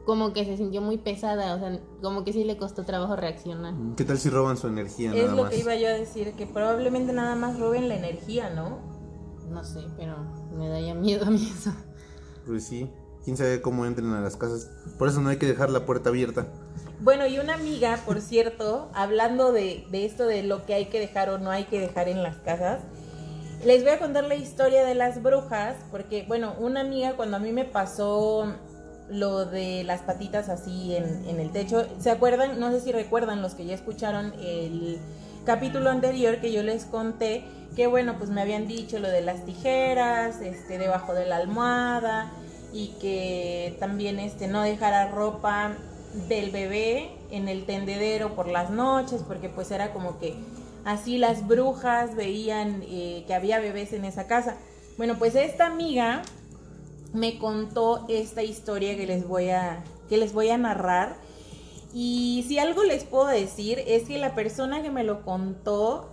como 0.05 0.33
que 0.33 0.45
se 0.45 0.55
sintió 0.57 0.81
muy 0.81 0.97
pesada, 0.99 1.55
o 1.55 1.59
sea, 1.59 1.79
como 2.01 2.23
que 2.23 2.31
sí 2.31 2.43
le 2.43 2.57
costó 2.57 2.83
trabajo 2.83 3.15
reaccionar. 3.15 3.73
¿Qué 3.97 4.03
tal 4.03 4.19
si 4.19 4.29
roban 4.29 4.57
su 4.57 4.67
energía 4.67 5.11
es 5.15 5.23
nada 5.23 5.35
lo 5.35 5.43
más? 5.43 5.51
que 5.51 5.59
iba 5.59 5.75
yo 5.75 5.87
a 5.87 5.93
decir, 5.93 6.33
que 6.33 6.45
probablemente 6.45 7.11
nada 7.11 7.35
más 7.35 7.59
roben 7.59 7.89
la 7.89 7.95
energía, 7.95 8.51
¿no? 8.51 8.79
No 9.49 9.63
sé, 9.63 9.79
pero 9.97 10.15
me 10.55 10.69
da 10.69 10.79
ya 10.79 10.93
miedo 10.93 11.25
a 11.25 11.31
mí 11.31 11.49
eso. 11.51 11.71
Pues 12.45 12.65
sí. 12.67 12.87
Quién 13.25 13.37
sabe 13.37 13.61
cómo 13.61 13.85
entren 13.85 14.13
a 14.13 14.21
las 14.21 14.37
casas. 14.37 14.69
Por 14.97 15.09
eso 15.09 15.19
no 15.19 15.29
hay 15.29 15.37
que 15.37 15.47
dejar 15.47 15.69
la 15.71 15.85
puerta 15.85 16.09
abierta. 16.09 16.45
Bueno, 16.99 17.27
y 17.27 17.39
una 17.39 17.55
amiga, 17.55 17.99
por 18.05 18.21
cierto, 18.21 18.89
hablando 18.93 19.51
de, 19.51 19.85
de 19.91 20.05
esto 20.05 20.25
de 20.25 20.43
lo 20.43 20.65
que 20.65 20.75
hay 20.75 20.85
que 20.85 20.99
dejar 20.99 21.29
o 21.29 21.39
no 21.39 21.49
hay 21.49 21.65
que 21.65 21.79
dejar 21.79 22.07
en 22.07 22.23
las 22.23 22.37
casas, 22.37 22.81
les 23.65 23.83
voy 23.83 23.91
a 23.91 23.99
contar 23.99 24.25
la 24.25 24.35
historia 24.35 24.85
de 24.85 24.95
las 24.95 25.21
brujas, 25.21 25.75
porque, 25.91 26.23
bueno, 26.27 26.55
una 26.59 26.81
amiga 26.81 27.15
cuando 27.15 27.37
a 27.37 27.39
mí 27.39 27.51
me 27.51 27.65
pasó 27.65 28.53
lo 29.09 29.45
de 29.45 29.83
las 29.83 30.01
patitas 30.01 30.49
así 30.49 30.95
en, 30.95 31.25
en 31.27 31.39
el 31.39 31.51
techo, 31.51 31.87
¿se 31.99 32.11
acuerdan? 32.11 32.59
No 32.59 32.71
sé 32.71 32.79
si 32.79 32.91
recuerdan 32.91 33.41
los 33.41 33.55
que 33.55 33.65
ya 33.65 33.75
escucharon 33.75 34.33
el 34.39 34.99
capítulo 35.45 35.89
anterior 35.89 36.39
que 36.41 36.51
yo 36.51 36.63
les 36.63 36.85
conté, 36.85 37.43
que 37.75 37.87
bueno, 37.87 38.17
pues 38.17 38.29
me 38.29 38.41
habían 38.41 38.67
dicho 38.67 38.99
lo 38.99 39.09
de 39.09 39.21
las 39.21 39.45
tijeras, 39.45 40.41
este, 40.41 40.77
debajo 40.77 41.13
de 41.13 41.25
la 41.25 41.37
almohada, 41.37 42.31
y 42.75 42.89
que 42.99 43.77
también 43.79 44.19
este, 44.19 44.49
no 44.49 44.61
dejara 44.61 45.09
ropa 45.09 45.77
del 46.27 46.51
bebé 46.51 47.09
en 47.31 47.47
el 47.47 47.65
tendedero 47.65 48.35
por 48.35 48.49
las 48.49 48.69
noches, 48.69 49.23
porque 49.25 49.47
pues 49.47 49.71
era 49.71 49.93
como 49.93 50.19
que 50.19 50.35
así 50.83 51.17
las 51.17 51.47
brujas 51.47 52.15
veían 52.15 52.83
eh, 52.85 53.23
que 53.27 53.33
había 53.33 53.59
bebés 53.59 53.93
en 53.93 54.03
esa 54.03 54.27
casa. 54.27 54.57
Bueno, 54.97 55.15
pues 55.17 55.35
esta 55.35 55.67
amiga 55.67 56.21
me 57.13 57.39
contó 57.39 58.05
esta 58.09 58.43
historia 58.43 58.97
que 58.97 59.07
les 59.07 59.25
voy 59.25 59.51
a, 59.51 59.81
que 60.09 60.17
les 60.17 60.33
voy 60.33 60.49
a 60.49 60.57
narrar. 60.57 61.15
Y 61.93 62.43
si 62.45 62.59
algo 62.59 62.83
les 62.83 63.05
puedo 63.05 63.27
decir 63.27 63.81
es 63.87 64.03
que 64.03 64.17
la 64.17 64.35
persona 64.35 64.81
que 64.81 64.91
me 64.91 65.05
lo 65.05 65.23
contó, 65.23 66.09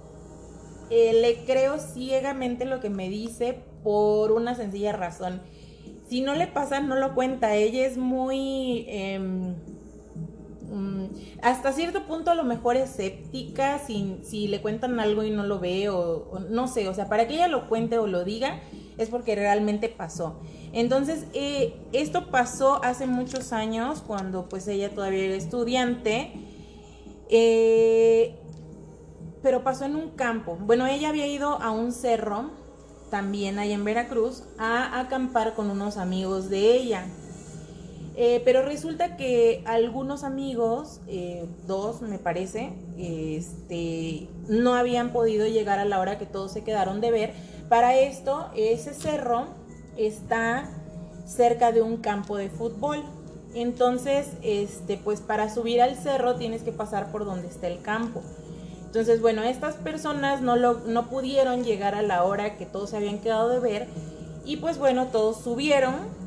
eh, 0.90 1.12
le 1.12 1.44
creo 1.44 1.80
ciegamente 1.80 2.66
lo 2.66 2.78
que 2.78 2.88
me 2.88 3.08
dice 3.08 3.58
por 3.82 4.30
una 4.30 4.54
sencilla 4.54 4.92
razón. 4.92 5.42
Si 6.12 6.20
no 6.20 6.34
le 6.34 6.46
pasa, 6.46 6.78
no 6.80 6.94
lo 6.94 7.14
cuenta. 7.14 7.54
Ella 7.54 7.86
es 7.86 7.96
muy... 7.96 8.84
em, 8.86 9.54
mm, 10.70 11.06
hasta 11.40 11.72
cierto 11.72 12.04
punto 12.04 12.30
a 12.30 12.34
lo 12.34 12.44
mejor 12.44 12.76
escéptica 12.76 13.78
si, 13.78 14.18
si 14.22 14.46
le 14.46 14.60
cuentan 14.60 15.00
algo 15.00 15.24
y 15.24 15.30
no 15.30 15.42
lo 15.42 15.58
ve 15.58 15.88
o, 15.88 16.38
no 16.50 16.68
sé, 16.68 16.86
o 16.90 16.92
sea, 16.92 17.08
para 17.08 17.26
que 17.26 17.36
ella 17.36 17.48
lo 17.48 17.66
cuente 17.66 17.96
o 17.96 18.06
lo 18.06 18.24
diga 18.24 18.60
es 18.98 19.08
porque 19.08 19.34
realmente 19.34 19.88
pasó. 19.88 20.38
Entonces, 20.74 21.24
eh, 21.32 21.80
esto 21.94 22.30
pasó 22.30 22.84
hace 22.84 23.06
muchos 23.06 23.54
años 23.54 24.02
cuando 24.06 24.50
pues 24.50 24.68
ella 24.68 24.90
todavía 24.90 25.24
era 25.24 25.34
estudiante, 25.34 26.30
eh, 27.30 28.34
pero 29.42 29.64
pasó 29.64 29.86
en 29.86 29.96
un 29.96 30.10
campo. 30.10 30.58
Bueno, 30.60 30.86
ella 30.86 31.08
había 31.08 31.26
ido 31.26 31.58
a 31.62 31.70
un 31.70 31.90
cerro, 31.90 32.50
también 33.12 33.58
ahí 33.58 33.72
en 33.72 33.84
Veracruz, 33.84 34.42
a 34.56 34.98
acampar 34.98 35.52
con 35.52 35.68
unos 35.68 35.98
amigos 35.98 36.48
de 36.48 36.74
ella. 36.74 37.04
Eh, 38.16 38.40
pero 38.42 38.62
resulta 38.62 39.18
que 39.18 39.62
algunos 39.66 40.24
amigos, 40.24 41.02
eh, 41.08 41.46
dos 41.66 42.00
me 42.00 42.18
parece, 42.18 42.72
este, 42.96 44.28
no 44.48 44.74
habían 44.74 45.12
podido 45.12 45.46
llegar 45.46 45.78
a 45.78 45.84
la 45.84 46.00
hora 46.00 46.16
que 46.16 46.24
todos 46.24 46.52
se 46.52 46.64
quedaron 46.64 47.02
de 47.02 47.10
ver. 47.10 47.34
Para 47.68 47.98
esto, 47.98 48.48
ese 48.56 48.94
cerro 48.94 49.44
está 49.98 50.70
cerca 51.26 51.70
de 51.70 51.82
un 51.82 51.98
campo 51.98 52.38
de 52.38 52.48
fútbol. 52.48 53.04
Entonces, 53.54 54.28
este, 54.40 54.96
pues 54.96 55.20
para 55.20 55.52
subir 55.52 55.82
al 55.82 55.96
cerro 55.96 56.36
tienes 56.36 56.62
que 56.62 56.72
pasar 56.72 57.12
por 57.12 57.26
donde 57.26 57.48
está 57.48 57.66
el 57.66 57.82
campo. 57.82 58.22
Entonces, 58.92 59.22
bueno, 59.22 59.42
estas 59.42 59.76
personas 59.76 60.42
no, 60.42 60.56
lo, 60.56 60.80
no 60.86 61.08
pudieron 61.08 61.64
llegar 61.64 61.94
a 61.94 62.02
la 62.02 62.24
hora 62.24 62.58
que 62.58 62.66
todos 62.66 62.90
se 62.90 62.98
habían 62.98 63.18
quedado 63.18 63.48
de 63.48 63.58
ver. 63.58 63.88
Y 64.44 64.56
pues 64.56 64.76
bueno, 64.78 65.06
todos 65.06 65.38
subieron 65.38 66.22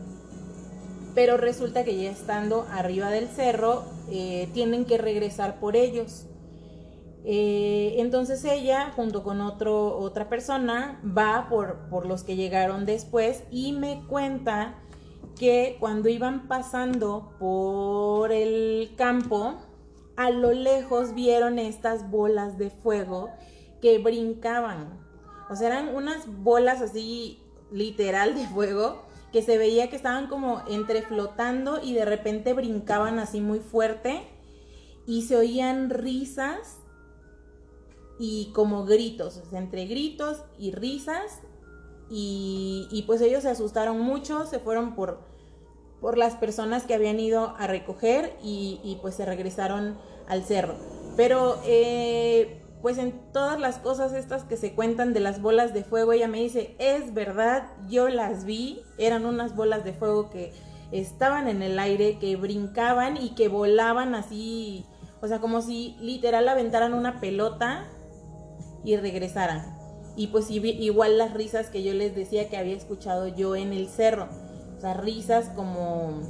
pero 1.15 1.38
resulta 1.38 1.86
que 1.86 1.95
ya 1.95 2.12
estando 2.12 2.67
arriba 2.69 3.10
del 3.10 3.30
cerro 3.30 3.86
eh, 4.12 4.49
tienen 4.54 4.86
que 4.86 4.97
regresar 4.97 5.60
por 5.60 5.78
ellos. 5.78 6.28
Eh, 7.23 7.95
entonces 7.97 8.43
ella, 8.43 8.91
junto 8.95 9.23
con 9.23 9.41
otro, 9.41 9.97
otra 9.97 10.30
persona, 10.30 11.01
va 11.17 11.47
por, 11.49 11.89
por 11.89 12.06
los 12.06 12.23
que 12.23 12.36
llegaron 12.36 12.86
después 12.86 13.43
y 13.49 13.71
me 13.71 14.04
cuenta 14.08 14.75
que 15.39 15.78
cuando 15.80 16.10
iban 16.10 16.47
pasando 16.47 17.34
por 17.39 18.32
el 18.32 18.91
campo, 18.95 19.56
a 20.15 20.30
lo 20.30 20.51
lejos 20.51 21.13
vieron 21.13 21.60
estas 21.60 22.10
bolas 22.10 22.58
de 22.58 22.69
fuego 22.69 23.30
que 23.82 23.99
brincaban. 23.99 24.99
O 25.49 25.56
sea, 25.56 25.67
eran 25.67 25.93
unas 25.93 26.25
bolas 26.28 26.82
así 26.82 27.39
literal 27.71 28.36
de 28.36 28.47
fuego 28.47 29.04
que 29.32 29.41
se 29.41 29.58
veía 29.58 29.89
que 29.89 29.95
estaban 29.95 30.28
como 30.28 30.62
entre 30.67 31.01
flotando 31.01 31.82
y 31.84 31.93
de 31.93 32.06
repente 32.06 32.54
brincaban 32.54 33.19
así 33.19 33.41
muy 33.41 33.60
fuerte 33.60 34.21
y 35.06 35.23
se 35.23 35.36
oían 35.36 35.89
risas 35.89 36.78
y 38.17 38.51
como 38.54 38.86
gritos, 38.86 39.41
entre 39.51 39.86
gritos 39.88 40.41
y 40.58 40.71
risas 40.71 41.41
y 42.10 43.04
pues 43.08 43.19
ellos 43.19 43.43
se 43.43 43.49
asustaron 43.49 43.99
mucho, 43.99 44.45
se 44.45 44.60
fueron 44.60 44.95
por, 44.95 45.19
por 46.02 46.18
las 46.18 46.36
personas 46.36 46.84
que 46.84 46.94
habían 46.94 47.20
ido 47.20 47.56
a 47.58 47.68
recoger 47.68 48.36
y, 48.44 48.98
pues 49.02 49.16
se 49.16 49.26
regresaron 49.26 49.98
al 50.28 50.44
cerro. 50.44 50.76
Pero 51.16 51.60
eh, 51.66 52.62
pues 52.82 52.98
en 52.98 53.14
todas 53.32 53.60
las 53.60 53.80
cosas 53.80 54.14
estas 54.14 54.44
que 54.44 54.58
se 54.58 54.76
cuentan 54.76 55.14
de 55.14 55.20
las 55.20 55.42
bolas 55.42 55.74
de 55.74 55.84
fuego, 55.84 56.14
ella 56.14 56.28
me 56.28 56.40
dice, 56.40 56.76
es 56.78 57.14
verdad, 57.14 57.72
yo 57.88 58.10
las 58.10 58.46
vi, 58.46 58.84
eran 58.98 59.26
unas 59.26 59.56
bolas 59.56 59.84
de 59.84 59.94
fuego 59.94 60.30
que 60.30 60.54
estaban 60.92 61.48
en 61.48 61.62
el 61.62 61.80
aire, 61.80 62.20
que 62.20 62.36
brincaban 62.36 63.18
y 63.18 63.34
que 63.34 63.48
volaban 63.48 64.14
así, 64.14 64.86
o 65.22 65.28
sea, 65.28 65.40
como 65.40 65.62
si 65.62 65.96
literal 66.00 66.48
aventaran 66.48 66.94
una 66.94 67.20
pelota 67.20 67.88
y 68.84 68.96
regresaran. 68.98 69.76
Y 70.16 70.28
pues 70.28 70.50
igual 70.52 71.18
las 71.18 71.34
risas 71.34 71.70
que 71.70 71.82
yo 71.82 71.94
les 71.94 72.16
decía 72.16 72.50
que 72.50 72.58
había 72.58 72.76
escuchado 72.76 73.28
yo 73.28 73.56
en 73.56 73.74
el 73.74 73.90
cerro, 73.90 74.30
o 74.78 74.82
sea, 74.82 74.94
risas 74.94 75.50
como 75.56 76.22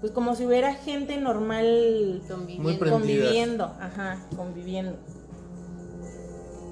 pues 0.00 0.12
como 0.12 0.34
si 0.34 0.46
hubiera 0.46 0.74
gente 0.74 1.18
normal 1.18 2.22
Conviviendo. 2.26 2.90
conviviendo, 2.90 3.64
ajá, 3.64 4.18
conviviendo. 4.34 4.96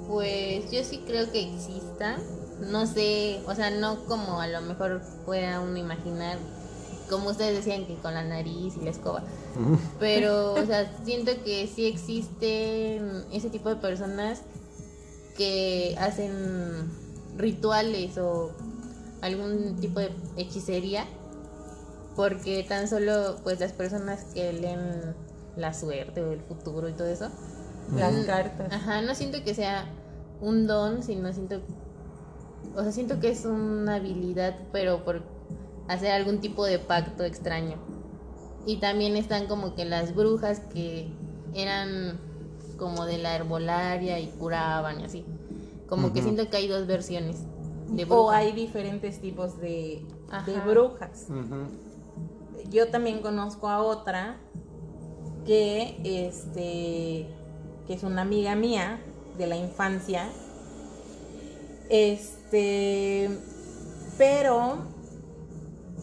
Pues 0.08 0.70
yo 0.70 0.82
sí 0.82 1.02
creo 1.06 1.30
que 1.30 1.42
exista. 1.42 2.16
No 2.70 2.86
sé, 2.86 3.40
o 3.46 3.54
sea, 3.54 3.70
no 3.70 4.04
como 4.06 4.40
a 4.40 4.48
lo 4.48 4.62
mejor 4.62 5.02
pueda 5.26 5.60
uno 5.60 5.76
imaginar, 5.76 6.38
como 7.08 7.30
ustedes 7.30 7.54
decían 7.54 7.86
que 7.86 7.94
con 7.96 8.14
la 8.14 8.24
nariz 8.24 8.74
y 8.80 8.84
la 8.84 8.90
escoba. 8.90 9.22
Pero, 10.00 10.54
o 10.54 10.66
sea, 10.66 10.90
siento 11.04 11.32
que 11.44 11.66
sí 11.66 11.86
existen 11.86 13.26
ese 13.30 13.50
tipo 13.50 13.68
de 13.68 13.76
personas 13.76 14.42
que 15.36 15.94
hacen 16.00 16.90
rituales 17.36 18.16
o 18.18 18.52
algún 19.20 19.76
tipo 19.76 20.00
de 20.00 20.10
hechicería 20.36 21.04
porque 22.16 22.64
tan 22.68 22.88
solo 22.88 23.36
pues 23.44 23.60
las 23.60 23.72
personas 23.72 24.24
que 24.34 24.52
leen 24.52 25.14
la 25.56 25.72
suerte 25.72 26.20
o 26.22 26.32
el 26.32 26.40
futuro 26.40 26.88
y 26.88 26.92
todo 26.92 27.06
eso 27.06 27.28
Las 27.94 28.12
Mm, 28.12 28.26
cartas. 28.26 28.72
Ajá, 28.72 29.02
no 29.02 29.14
siento 29.14 29.42
que 29.44 29.54
sea 29.54 29.86
un 30.40 30.66
don, 30.66 31.02
sino 31.02 31.32
siento. 31.32 31.62
O 32.74 32.82
sea, 32.82 32.92
siento 32.92 33.18
que 33.18 33.30
es 33.30 33.44
una 33.44 33.94
habilidad, 33.94 34.56
pero 34.72 35.04
por 35.04 35.22
hacer 35.88 36.12
algún 36.12 36.40
tipo 36.40 36.66
de 36.66 36.78
pacto 36.78 37.24
extraño. 37.24 37.76
Y 38.66 38.76
también 38.76 39.16
están 39.16 39.46
como 39.46 39.74
que 39.74 39.84
las 39.84 40.14
brujas 40.14 40.60
que 40.72 41.08
eran 41.54 42.18
como 42.78 43.06
de 43.06 43.18
la 43.18 43.34
herbolaria 43.36 44.20
y 44.20 44.26
curaban 44.26 45.00
y 45.00 45.04
así. 45.04 45.24
Como 45.88 46.12
que 46.12 46.20
siento 46.20 46.50
que 46.50 46.58
hay 46.58 46.68
dos 46.68 46.86
versiones 46.86 47.44
de 47.88 48.06
O 48.08 48.30
hay 48.30 48.52
diferentes 48.52 49.20
tipos 49.20 49.58
de, 49.60 50.04
brujas. 50.66 51.26
Yo 52.70 52.88
también 52.88 53.20
conozco 53.20 53.68
a 53.68 53.82
otra 53.82 54.36
que 55.46 55.98
este 56.04 57.28
que 57.86 57.94
es 57.94 58.02
una 58.02 58.22
amiga 58.22 58.54
mía 58.54 59.00
de 59.38 59.46
la 59.46 59.56
infancia. 59.56 60.28
Este, 61.88 63.30
pero 64.18 64.76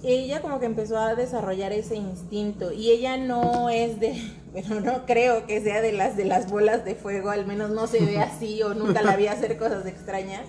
ella 0.04 0.42
como 0.42 0.60
que 0.60 0.66
empezó 0.66 0.98
a 0.98 1.14
desarrollar 1.14 1.72
ese 1.74 1.96
instinto 1.96 2.72
y 2.72 2.90
ella 2.90 3.18
no 3.18 3.70
es 3.70 4.00
de, 4.00 4.20
pero 4.54 4.80
no 4.80 5.06
creo 5.06 5.46
que 5.46 5.62
sea 5.62 5.82
de 5.82 5.92
las 5.92 6.18
de 6.18 6.26
las 6.26 6.50
bolas 6.50 6.86
de 6.86 6.96
fuego, 6.96 7.30
al 7.30 7.46
menos 7.46 7.70
no 7.70 7.86
se 7.86 8.04
ve 8.04 8.18
así 8.22 8.64
o 8.64 8.74
nunca 8.74 9.04
la 9.04 9.16
vi 9.16 9.28
hacer 9.28 9.58
cosas 9.58 9.86
extrañas, 9.86 10.46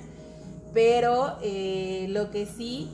pero 0.76 1.38
eh, 1.42 2.04
lo 2.10 2.30
que 2.30 2.44
sí 2.44 2.90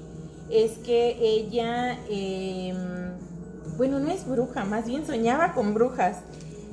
es 0.49 0.79
que 0.79 1.17
ella, 1.21 1.99
eh, 2.09 2.73
bueno, 3.77 3.99
no 3.99 4.09
es 4.09 4.25
bruja, 4.25 4.65
más 4.65 4.87
bien 4.87 5.05
soñaba 5.05 5.53
con 5.53 5.75
brujas. 5.75 6.19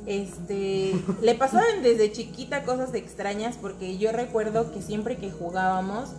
Este, 0.05 0.93
le 1.23 1.33
pasaban 1.33 1.81
desde 1.81 2.11
chiquita 2.11 2.61
cosas 2.61 2.93
extrañas 2.93 3.57
porque 3.59 3.97
yo 3.97 4.11
recuerdo 4.11 4.71
que 4.71 4.83
siempre 4.83 5.17
que 5.17 5.31
jugábamos, 5.31 6.11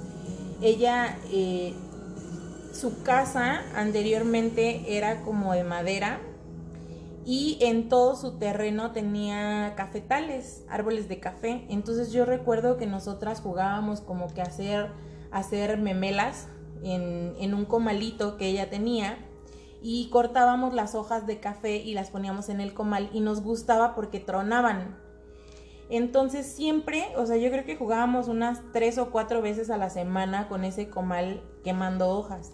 ella, 0.61 1.16
eh, 1.33 1.72
su 2.72 3.00
casa 3.05 3.62
anteriormente 3.76 4.96
era 4.96 5.22
como 5.22 5.53
de 5.53 5.62
madera 5.62 6.18
y 7.24 7.59
en 7.61 7.88
todo 7.88 8.16
su 8.16 8.38
terreno 8.38 8.92
tenía 8.92 9.74
cafetales, 9.76 10.64
árboles 10.68 11.09
de 11.09 11.20
café. 11.20 11.66
Entonces 11.68 12.12
yo 12.12 12.24
recuerdo 12.24 12.76
que 12.76 12.87
nosotras 12.87 13.40
jugábamos 13.40 14.00
como 14.00 14.33
que 14.33 14.42
hacer, 14.42 14.90
hacer 15.30 15.78
memelas 15.78 16.48
en, 16.83 17.35
en 17.38 17.54
un 17.54 17.66
comalito 17.66 18.37
que 18.37 18.46
ella 18.46 18.70
tenía 18.70 19.18
y 19.83 20.09
cortábamos 20.11 20.74
las 20.74 20.94
hojas 20.94 21.26
de 21.26 21.40
café 21.40 21.76
y 21.76 21.94
las 21.94 22.11
poníamos 22.11 22.48
en 22.48 22.61
el 22.61 22.74
comal 22.74 23.11
y 23.12 23.20
nos 23.20 23.42
gustaba 23.42 23.94
porque 23.94 24.20
tronaban. 24.20 24.96
Entonces 25.90 26.46
siempre, 26.46 27.09
o 27.16 27.26
sea, 27.26 27.37
yo 27.37 27.50
creo 27.50 27.64
que 27.64 27.76
jugábamos 27.76 28.28
unas 28.28 28.61
tres 28.72 28.96
o 28.96 29.11
cuatro 29.11 29.42
veces 29.42 29.70
a 29.70 29.76
la 29.76 29.90
semana 29.90 30.48
con 30.48 30.64
ese 30.64 30.88
comal 30.88 31.42
quemando 31.64 32.09
hojas. 32.11 32.52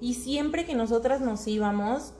Y 0.00 0.14
siempre 0.14 0.66
que 0.66 0.74
nosotras 0.74 1.20
nos 1.20 1.46
íbamos, 1.46 2.14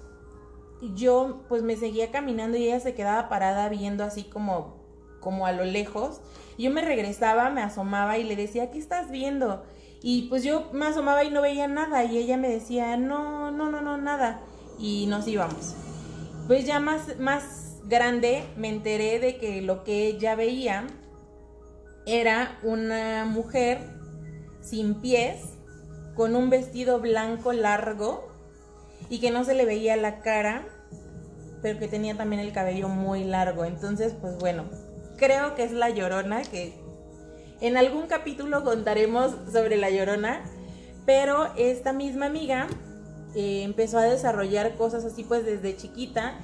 yo 0.94 1.44
pues 1.48 1.62
me 1.62 1.76
seguía 1.76 2.10
caminando 2.10 2.56
y 2.56 2.64
ella 2.64 2.80
se 2.80 2.94
quedaba 2.94 3.28
parada 3.28 3.68
viendo 3.68 4.04
así 4.04 4.24
como, 4.24 4.76
como 5.20 5.46
a 5.46 5.52
lo 5.52 5.64
lejos. 5.64 6.20
Yo 6.58 6.70
me 6.70 6.82
regresaba, 6.82 7.50
me 7.50 7.62
asomaba 7.62 8.18
y 8.18 8.24
le 8.24 8.36
decía, 8.36 8.70
¿qué 8.70 8.78
estás 8.78 9.10
viendo? 9.10 9.64
Y 10.02 10.28
pues 10.28 10.44
yo 10.44 10.68
me 10.72 10.86
asomaba 10.86 11.24
y 11.24 11.30
no 11.30 11.40
veía 11.40 11.66
nada 11.66 12.04
y 12.04 12.18
ella 12.18 12.36
me 12.36 12.48
decía, 12.48 12.96
no, 12.96 13.50
no, 13.50 13.70
no, 13.70 13.80
no, 13.80 13.96
nada. 13.96 14.40
Y 14.78 15.06
nos 15.06 15.26
íbamos. 15.26 15.74
Pues 16.46 16.66
ya 16.66 16.78
más, 16.78 17.18
más 17.18 17.78
grande 17.84 18.44
me 18.56 18.68
enteré 18.68 19.18
de 19.18 19.38
que 19.38 19.62
lo 19.62 19.82
que 19.84 20.06
ella 20.06 20.34
veía 20.34 20.86
era 22.06 22.58
una 22.62 23.24
mujer 23.24 23.80
sin 24.60 25.00
pies, 25.00 25.54
con 26.14 26.36
un 26.36 26.50
vestido 26.50 27.00
blanco 27.00 27.52
largo 27.52 28.28
y 29.08 29.20
que 29.20 29.30
no 29.30 29.44
se 29.44 29.54
le 29.54 29.64
veía 29.64 29.96
la 29.96 30.20
cara, 30.20 30.66
pero 31.64 31.79
que 31.79 31.88
tenía 31.88 32.14
también 32.14 32.42
el 32.42 32.53
cabello 32.53 32.90
muy 32.90 33.24
largo. 33.24 33.64
Entonces, 33.64 34.14
pues 34.20 34.37
bueno, 34.37 34.64
creo 35.16 35.55
que 35.55 35.64
es 35.64 35.72
la 35.72 35.88
llorona, 35.88 36.42
que 36.42 36.74
en 37.62 37.79
algún 37.79 38.07
capítulo 38.07 38.64
contaremos 38.64 39.35
sobre 39.50 39.79
la 39.79 39.88
llorona, 39.88 40.44
pero 41.07 41.48
esta 41.57 41.94
misma 41.94 42.27
amiga 42.27 42.66
eh, 43.35 43.62
empezó 43.62 43.96
a 43.96 44.03
desarrollar 44.03 44.77
cosas 44.77 45.07
así 45.07 45.24
pues 45.24 45.46
desde 45.46 45.74
chiquita 45.74 46.35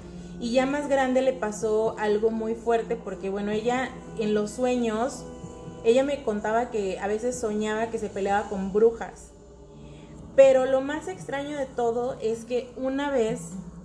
y 0.41 0.53
ya 0.53 0.65
más 0.65 0.89
grande 0.89 1.21
le 1.21 1.35
pasó 1.35 1.99
algo 1.99 2.31
muy 2.31 2.55
fuerte 2.55 2.97
porque 2.97 3.29
bueno, 3.29 3.51
ella 3.51 3.91
en 4.19 4.33
los 4.33 4.51
sueños, 4.51 5.27
ella 5.85 6.03
me 6.03 6.23
contaba 6.23 6.71
que 6.71 6.99
a 6.99 7.07
veces 7.09 7.39
soñaba 7.39 7.91
que 7.91 7.99
se 7.99 8.09
peleaba 8.09 8.49
con 8.49 8.73
brujas. 8.73 9.33
Pero 10.35 10.65
lo 10.65 10.81
más 10.81 11.09
extraño 11.09 11.59
de 11.59 11.67
todo 11.67 12.17
es 12.23 12.47
que 12.47 12.71
una 12.79 13.11
vez 13.11 13.41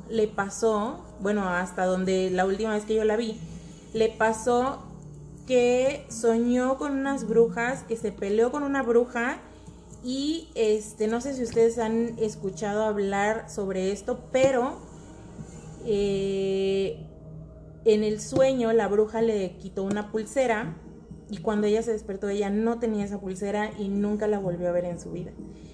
le 0.10 0.28
pasó, 0.28 1.04
bueno, 1.20 1.48
hasta 1.50 1.86
donde 1.86 2.30
la 2.30 2.46
última 2.46 2.74
vez 2.74 2.86
que 2.86 2.96
yo 2.96 3.04
la 3.04 3.16
vi, 3.16 3.40
le 3.94 4.10
pasó 4.10 4.84
que 5.48 6.06
soñó 6.10 6.78
con 6.78 6.94
unas 6.94 7.28
brujas, 7.28 7.84
que 7.84 7.98
se 7.98 8.12
peleó 8.12 8.52
con 8.52 8.64
una 8.64 8.82
bruja 8.82 9.40
y 10.04 10.50
este 10.56 11.08
no 11.08 11.22
sé 11.22 11.34
si 11.34 11.44
ustedes 11.44 11.78
han 11.78 12.18
escuchado 12.20 12.84
hablar 12.84 13.50
sobre 13.50 13.92
esto, 13.92 14.20
pero 14.32 14.80
eh, 15.86 17.06
en 17.86 18.04
el 18.04 18.20
sueño 18.20 18.74
la 18.74 18.88
bruja 18.88 19.22
le 19.22 19.58
quitó 19.58 19.84
una 19.84 20.12
pulsera 20.12 20.76
y 21.30 21.38
cuando 21.38 21.68
ella 21.68 21.82
se 21.82 21.92
despertó 21.92 22.30
ella 22.30 22.50
no 22.50 22.80
tenía 22.80 23.06
esa 23.06 23.20
pulsera 23.20 23.72
y 23.80 23.88
nunca 23.88 24.28
la 24.28 24.40
volvió 24.40 24.70
a 24.70 24.72
ver 24.72 24.86
en 24.86 25.00
su 25.00 25.12
vida. 25.12 25.32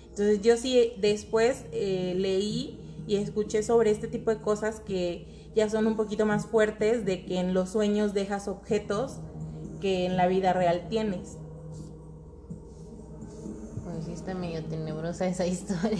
Entonces 0.09 0.41
yo 0.41 0.57
sí 0.57 0.93
después 0.99 1.65
eh, 1.71 2.13
leí 2.17 2.80
y 3.07 3.15
escuché 3.17 3.63
sobre 3.63 3.91
este 3.91 4.07
tipo 4.07 4.31
de 4.31 4.41
cosas 4.41 4.79
que 4.79 5.27
ya 5.55 5.69
son 5.69 5.87
un 5.87 5.95
poquito 5.97 6.25
más 6.25 6.45
fuertes, 6.45 7.05
de 7.05 7.25
que 7.25 7.39
en 7.39 7.53
los 7.53 7.69
sueños 7.69 8.13
dejas 8.13 8.47
objetos 8.47 9.17
que 9.81 10.05
en 10.05 10.15
la 10.17 10.27
vida 10.27 10.53
real 10.53 10.87
tienes. 10.89 11.37
Pues 13.83 14.05
sí 14.05 14.13
está 14.13 14.33
medio 14.33 14.63
tenebrosa 14.65 15.27
esa 15.27 15.45
historia. 15.55 15.99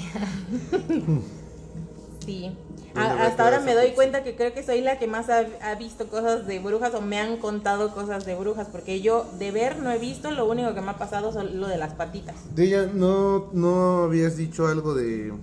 Sí. 2.26 2.56
¿Dónde 2.94 3.10
A- 3.10 3.26
hasta 3.26 3.44
ahora 3.46 3.60
me 3.62 3.74
doy 3.74 3.92
cuenta 3.94 4.24
que 4.24 4.36
creo 4.36 4.54
que 4.54 4.62
soy 4.62 4.82
la 4.82 5.00
que 5.00 5.08
más 5.08 5.28
ha, 5.32 5.44
ha 5.64 5.74
visto 5.74 6.08
cosas 6.08 6.46
de 6.46 6.60
brujas 6.60 6.94
o 6.94 7.02
me 7.02 7.18
han 7.18 7.38
contado 7.38 7.96
cosas 7.96 8.26
de 8.28 8.36
brujas, 8.36 8.68
porque 8.72 9.02
yo 9.02 9.26
de 9.40 9.50
ver 9.50 9.80
no 9.80 9.90
he 9.92 9.98
visto, 9.98 10.30
lo 10.30 10.48
único 10.48 10.76
que 10.76 10.82
me 10.82 10.92
ha 10.92 10.98
pasado 11.00 11.34
son 11.34 11.60
lo 11.60 11.68
de 11.68 11.80
las 11.80 11.96
patitas. 11.96 12.36
De 12.54 12.66
ella, 12.66 12.88
¿no, 12.94 13.50
¿no 13.54 14.04
habías 14.04 14.38
dicho 14.38 14.68
algo 14.68 14.94
de, 14.94 15.34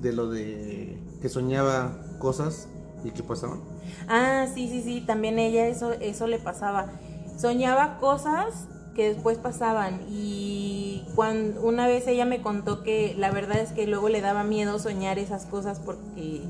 de 0.00 0.12
lo 0.12 0.28
de 0.30 0.98
que 1.20 1.28
soñaba 1.28 1.98
cosas 2.18 2.68
y 3.04 3.10
que 3.10 3.22
pasaban? 3.22 3.60
Ah, 4.08 4.46
sí, 4.52 4.68
sí, 4.68 4.82
sí, 4.82 5.00
también 5.00 5.38
ella 5.38 5.66
eso, 5.66 5.92
eso 5.92 6.26
le 6.26 6.38
pasaba. 6.38 6.92
Soñaba 7.36 7.98
cosas 7.98 8.66
que 8.94 9.08
después 9.08 9.38
pasaban 9.38 10.00
y 10.08 11.04
cuando 11.14 11.60
una 11.62 11.86
vez 11.86 12.06
ella 12.06 12.24
me 12.24 12.42
contó 12.42 12.82
que 12.82 13.14
la 13.16 13.30
verdad 13.30 13.58
es 13.60 13.72
que 13.72 13.86
luego 13.86 14.08
le 14.08 14.20
daba 14.20 14.42
miedo 14.44 14.78
soñar 14.78 15.18
esas 15.18 15.46
cosas 15.46 15.80
porque 15.80 16.42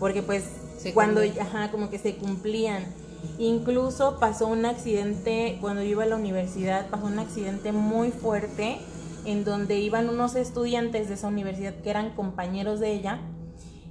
porque 0.00 0.22
pues 0.22 0.44
Se 0.78 0.92
cuando 0.92 1.20
ajá, 1.40 1.70
como 1.70 1.90
que 1.90 1.98
se 1.98 2.16
cumplían. 2.16 2.84
Incluso 3.38 4.18
pasó 4.20 4.46
un 4.48 4.66
accidente 4.66 5.58
cuando 5.60 5.82
yo 5.82 5.90
iba 5.90 6.02
a 6.02 6.06
la 6.06 6.16
universidad, 6.16 6.90
pasó 6.90 7.06
un 7.06 7.18
accidente 7.18 7.72
muy 7.72 8.10
fuerte 8.10 8.78
en 9.24 9.44
donde 9.44 9.78
iban 9.78 10.08
unos 10.08 10.34
estudiantes 10.34 11.08
de 11.08 11.14
esa 11.14 11.28
universidad 11.28 11.74
que 11.76 11.90
eran 11.90 12.14
compañeros 12.14 12.80
de 12.80 12.92
ella. 12.92 13.20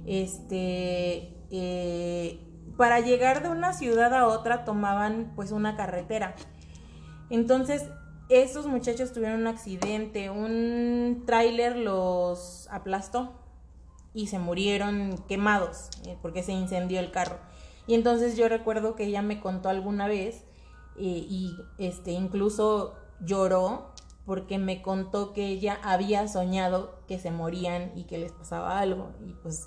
Este 0.06 1.34
eh, 1.50 2.40
para 2.76 3.00
llegar 3.00 3.42
de 3.42 3.48
una 3.48 3.72
ciudad 3.72 4.12
a 4.14 4.26
otra 4.26 4.64
tomaban 4.64 5.32
pues 5.36 5.52
una 5.52 5.76
carretera. 5.76 6.34
Entonces, 7.30 7.84
esos 8.28 8.66
muchachos 8.66 9.12
tuvieron 9.12 9.40
un 9.40 9.46
accidente, 9.46 10.30
un 10.30 11.22
tráiler 11.26 11.76
los 11.76 12.68
aplastó 12.70 13.32
y 14.12 14.28
se 14.28 14.38
murieron 14.38 15.18
quemados 15.28 15.90
eh, 16.06 16.16
porque 16.22 16.42
se 16.42 16.52
incendió 16.52 17.00
el 17.00 17.10
carro. 17.10 17.38
Y 17.86 17.94
entonces 17.94 18.36
yo 18.36 18.48
recuerdo 18.48 18.94
que 18.94 19.04
ella 19.04 19.22
me 19.22 19.40
contó 19.40 19.68
alguna 19.68 20.08
vez 20.08 20.44
eh, 20.96 21.26
y 21.28 21.56
este 21.78 22.12
incluso 22.12 22.94
lloró 23.20 23.92
porque 24.26 24.58
me 24.58 24.82
contó 24.82 25.32
que 25.32 25.46
ella 25.46 25.78
había 25.82 26.26
soñado 26.28 26.98
que 27.06 27.18
se 27.18 27.30
morían 27.30 27.92
y 27.94 28.04
que 28.04 28.18
les 28.18 28.32
pasaba 28.32 28.78
algo 28.78 29.10
y 29.26 29.32
pues 29.34 29.66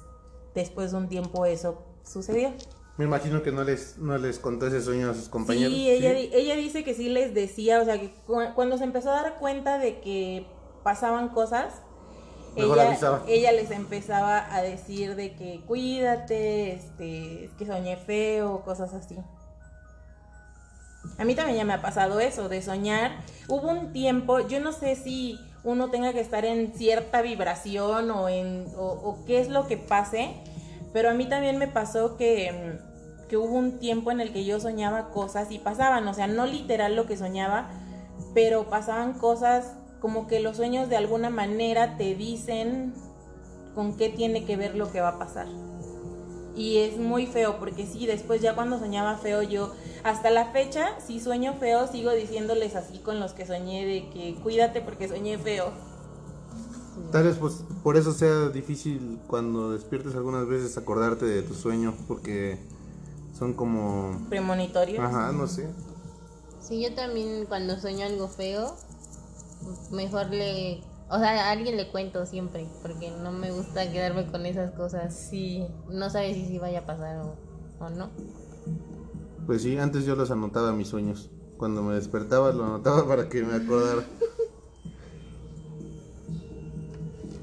después 0.56 0.92
de 0.92 0.98
un 0.98 1.08
tiempo 1.10 1.46
eso 1.46 1.84
sucedió. 2.04 2.52
Me 2.98 3.06
imagino 3.06 3.44
que 3.44 3.52
no 3.52 3.64
les, 3.64 4.00
no 4.00 4.18
les 4.18 4.40
contó 4.40 4.66
ese 4.68 4.82
sueño 4.82 5.12
a 5.12 5.14
sus 5.14 5.30
compañeros. 5.30 5.72
Sí, 5.72 5.88
ella, 5.90 6.14
di- 6.14 6.30
ella 6.34 6.56
dice 6.56 6.84
que 6.84 6.96
sí 6.96 7.10
les 7.10 7.36
decía, 7.36 7.80
o 7.80 7.86
sea, 7.86 8.00
que 8.02 8.10
cu- 8.26 8.54
cuando 8.56 8.80
se 8.80 8.86
empezó 8.86 9.12
a 9.12 9.22
dar 9.22 9.38
cuenta 9.38 9.78
de 9.78 10.00
que 10.02 10.48
pasaban 10.84 11.30
cosas, 11.30 11.76
ella, 12.56 12.90
ella 13.28 13.52
les 13.52 13.70
empezaba 13.70 14.52
a 14.52 14.64
decir 14.64 15.16
de 15.16 15.36
que 15.36 15.62
cuídate, 15.68 16.74
este, 16.74 17.46
es 17.46 17.54
que 17.54 17.68
soñé 17.68 17.98
feo, 17.98 18.64
cosas 18.64 18.92
así. 18.96 19.16
A 21.18 21.26
mí 21.26 21.36
también 21.36 21.58
ya 21.58 21.66
me 21.66 21.74
ha 21.74 21.82
pasado 21.82 22.20
eso, 22.20 22.50
de 22.50 22.62
soñar. 22.62 23.12
Hubo 23.48 23.70
un 23.70 23.92
tiempo, 23.92 24.40
yo 24.48 24.60
no 24.60 24.72
sé 24.72 24.96
si 24.96 25.40
uno 25.64 25.90
tenga 25.90 26.14
que 26.14 26.20
estar 26.20 26.46
en 26.46 26.74
cierta 26.74 27.22
vibración 27.22 28.12
o 28.12 28.30
en 28.30 28.68
o, 28.78 29.18
qué 29.26 29.40
es 29.40 29.50
lo 29.50 29.68
que 29.68 29.78
pase, 29.78 30.36
pero 30.94 31.10
a 31.10 31.14
mí 31.14 31.26
también 31.26 31.58
me 31.58 31.68
pasó 31.68 32.18
que, 32.18 32.78
que 33.28 33.38
hubo 33.38 33.56
un 33.56 33.80
tiempo 33.80 34.12
en 34.12 34.22
el 34.22 34.32
que 34.32 34.46
yo 34.46 34.60
soñaba 34.60 35.10
cosas 35.10 35.52
y 35.52 35.60
pasaban, 35.60 36.08
o 36.08 36.14
sea, 36.14 36.28
no 36.28 36.46
literal 36.46 36.96
lo 36.96 37.06
que 37.06 37.18
soñaba, 37.18 37.70
pero 38.34 38.70
pasaban 38.70 39.14
cosas 39.14 39.74
como 40.00 40.28
que 40.28 40.40
los 40.40 40.58
sueños 40.58 40.90
de 40.90 40.98
alguna 40.98 41.30
manera 41.30 41.98
te 41.98 42.16
dicen 42.16 42.94
con 43.76 43.98
qué 43.98 44.10
tiene 44.10 44.46
que 44.46 44.56
ver 44.56 44.76
lo 44.76 44.92
que 44.92 45.02
va 45.02 45.10
a 45.10 45.20
pasar. 45.20 45.48
Y 46.58 46.80
es 46.80 46.98
muy 46.98 47.28
feo, 47.28 47.60
porque 47.60 47.86
sí, 47.86 48.08
después 48.08 48.42
ya 48.42 48.56
cuando 48.56 48.80
soñaba 48.80 49.18
feo 49.18 49.44
yo, 49.44 49.76
hasta 50.04 50.32
la 50.32 50.52
fecha, 50.52 51.00
si 51.00 51.20
sueño 51.20 51.54
feo, 51.60 51.88
sigo 51.88 52.12
diciéndoles 52.12 52.76
así 52.76 52.98
con 52.98 53.20
los 53.20 53.34
que 53.34 53.46
soñé 53.46 53.86
de 53.86 54.10
que 54.10 54.36
cuídate 54.42 54.82
porque 54.82 55.08
soñé 55.08 55.38
feo. 55.38 55.72
Tal 57.12 57.26
vez 57.26 57.38
pues 57.38 57.64
por 57.84 57.96
eso 57.96 58.12
sea 58.12 58.50
difícil 58.50 59.20
cuando 59.28 59.72
despiertes 59.72 60.16
algunas 60.16 60.48
veces 60.48 60.76
acordarte 60.80 61.26
de 61.26 61.44
tu 61.44 61.54
sueño, 61.54 61.94
porque 62.08 62.58
son 63.38 63.54
como... 63.54 64.20
Premonitorio. 64.28 65.00
Ajá, 65.00 65.32
no 65.32 65.46
sé. 65.46 65.70
Sí, 66.60 66.82
yo 66.82 66.96
también 66.96 67.46
cuando 67.46 67.80
sueño 67.80 68.08
algo 68.08 68.28
feo, 68.28 68.76
mejor 69.92 70.32
le... 70.32 70.82
O 71.10 71.20
sea, 71.20 71.48
a 71.48 71.52
alguien 71.52 71.78
le 71.78 71.90
cuento 71.90 72.26
siempre, 72.26 72.68
porque 72.82 73.12
no 73.12 73.32
me 73.32 73.52
gusta 73.52 73.90
quedarme 73.92 74.28
con 74.28 74.46
esas 74.46 74.72
cosas. 74.72 75.16
Sí. 75.16 75.66
No 75.90 76.10
sabes 76.10 76.36
si 76.36 76.46
sí 76.46 76.60
vaya 76.60 76.80
a 76.80 76.86
pasar 76.86 77.20
o, 77.20 77.36
o 77.80 77.90
no. 77.90 78.10
Pues 79.46 79.62
sí, 79.62 79.78
antes 79.78 80.06
yo 80.06 80.16
los 80.16 80.32
anotaba 80.32 80.74
mis 80.74 80.90
sueños. 80.90 81.30
Cuando 81.58 81.82
me 81.82 81.96
despertaba 81.96 82.52
lo 82.52 82.66
anotaba 82.66 83.08
para 83.08 83.30
que 83.30 83.42
me 83.44 83.56
acordara. 83.56 84.04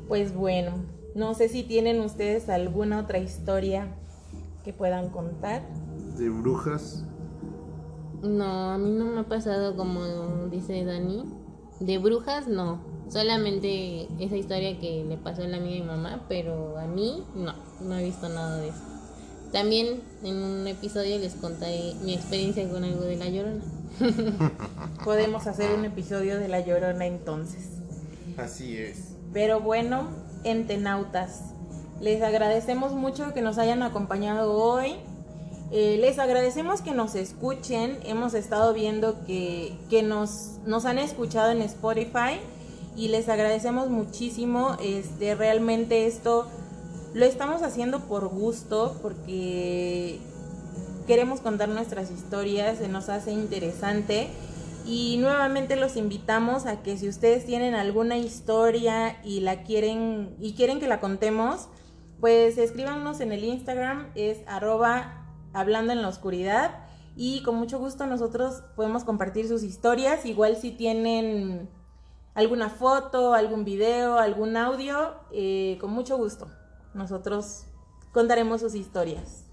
Pues 0.07 0.35
bueno, 0.35 0.73
no 1.15 1.35
sé 1.35 1.49
si 1.49 1.63
tienen 1.63 2.01
ustedes 2.01 2.49
alguna 2.49 3.01
otra 3.01 3.19
historia 3.19 3.89
que 4.63 4.73
puedan 4.73 5.09
contar. 5.09 5.63
De 6.19 6.29
brujas. 6.29 7.05
No, 8.23 8.71
a 8.71 8.79
mí 8.79 8.91
no 8.91 9.07
me 9.07 9.21
ha 9.21 9.29
pasado 9.29 9.77
como 9.77 10.47
dice 10.51 10.85
Dani. 10.85 11.25
De 11.81 11.99
brujas 11.99 12.47
no. 12.47 12.94
Solamente 13.15 14.09
esa 14.19 14.35
historia 14.35 14.77
que 14.81 15.05
le 15.09 15.17
pasó 15.17 15.43
a 15.43 15.47
la 15.47 15.59
amiga 15.59 15.77
de 15.77 15.81
mi 15.83 15.87
mamá, 15.87 16.25
pero 16.29 16.77
a 16.79 16.89
mí 16.89 17.23
no, 17.37 17.55
no 17.81 17.97
he 17.97 18.03
visto 18.03 18.29
nada 18.29 18.57
de 18.57 18.71
eso. 18.71 18.81
También 19.53 20.01
en 20.25 20.43
un 20.43 20.67
episodio 20.67 21.17
les 21.21 21.35
contaré 21.35 21.93
mi 22.03 22.13
experiencia 22.13 22.69
con 22.69 22.83
algo 22.83 23.03
de 23.03 23.15
la 23.15 23.29
llorona. 23.29 23.63
Podemos 25.05 25.47
hacer 25.47 25.79
un 25.79 25.85
episodio 25.85 26.41
de 26.41 26.49
La 26.49 26.59
Llorona 26.59 27.07
entonces. 27.07 27.69
Así 28.37 28.77
es. 28.77 29.11
Pero 29.33 29.61
bueno, 29.61 30.09
entenautas, 30.43 31.53
les 32.01 32.21
agradecemos 32.21 32.95
mucho 32.95 33.33
que 33.33 33.43
nos 33.43 33.59
hayan 33.59 33.85
acompañado 33.85 34.55
hoy. 34.55 34.97
Eh, 35.71 35.99
les 36.01 36.19
agradecemos 36.19 36.81
que 36.81 36.91
nos 36.91 37.15
escuchen. 37.15 37.97
Hemos 38.03 38.35
estado 38.35 38.75
viendo 38.75 39.25
que, 39.25 39.79
que 39.89 40.03
nos, 40.03 40.59
nos 40.67 40.85
han 40.85 40.99
escuchado 40.99 41.53
en 41.53 41.63
Spotify 41.63 42.41
y 42.97 43.09
les 43.09 43.29
agradecemos 43.29 43.89
muchísimo. 43.89 44.77
Este, 44.83 45.35
realmente 45.35 46.07
esto 46.07 46.47
lo 47.15 47.25
estamos 47.25 47.63
haciendo 47.63 48.01
por 48.01 48.29
gusto 48.29 48.99
porque 49.03 50.19
queremos 51.07 51.41
contar 51.41 51.69
nuestras 51.69 52.11
historias, 52.11 52.79
se 52.79 52.89
nos 52.89 53.09
hace 53.09 53.33
interesante. 53.33 54.29
Y 54.87 55.17
nuevamente 55.19 55.77
los 55.77 55.97
invitamos 55.97 56.67
a 56.67 56.83
que 56.83 56.99
si 56.99 57.09
ustedes 57.09 57.47
tienen 57.47 57.75
alguna 57.75 58.19
historia 58.19 59.19
y 59.25 59.41
la 59.41 59.63
quieren 59.63 60.37
y 60.41 60.53
quieren 60.53 60.79
que 60.79 60.89
la 60.89 61.01
contemos, 61.01 61.69
pues 62.21 62.59
escríbanos 62.59 63.21
en 63.21 63.33
el 63.33 63.45
Instagram, 63.45 64.11
es 64.15 64.39
arroba 64.47 65.27
hablando 65.55 65.93
en 65.93 66.03
la 66.03 66.09
oscuridad. 66.09 66.85
Y 67.17 67.43
con 67.45 67.55
mucho 67.55 67.79
gusto 67.79 68.07
nosotros 68.07 68.63
podemos 68.77 69.05
compartir 69.05 69.49
sus 69.49 69.63
historias. 69.63 70.27
Igual 70.27 70.57
si 70.57 70.73
tienen 70.73 71.71
alguna 72.35 72.69
foto, 72.69 73.35
algún 73.35 73.65
video, 73.65 74.19
algún 74.19 74.57
audio, 74.57 75.15
eh, 75.33 75.79
con 75.81 75.91
mucho 75.91 76.17
gusto. 76.17 76.49
Nosotros 76.93 77.65
contaremos 78.13 78.61
sus 78.61 78.75
historias. 78.75 79.45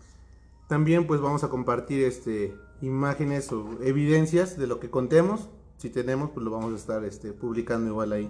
También 0.68 1.08
pues 1.08 1.22
vamos 1.22 1.44
a 1.44 1.50
compartir 1.50 2.04
este 2.06 2.56
imágenes 2.82 3.52
o 3.52 3.82
evidencias 3.84 4.58
de 4.58 4.68
lo 4.68 4.80
que 4.80 4.90
contemos. 4.90 5.50
Si 5.78 5.90
tenemos, 5.90 6.32
pues 6.32 6.44
lo 6.44 6.52
vamos 6.52 6.74
a 6.74 6.76
estar 6.76 7.04
este, 7.04 7.34
publicando 7.34 7.90
igual 7.90 8.12
ahí. 8.12 8.30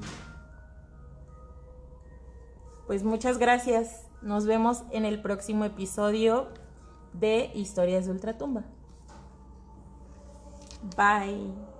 Pues 2.88 3.04
muchas 3.04 3.38
gracias. 3.38 4.08
Nos 4.22 4.46
vemos 4.46 4.84
en 4.92 5.06
el 5.06 5.22
próximo 5.22 5.66
episodio 5.66 6.48
de 7.14 7.52
Historias 7.56 8.06
de 8.06 8.12
Ultratumba. 8.12 8.64
Bye. 10.98 11.71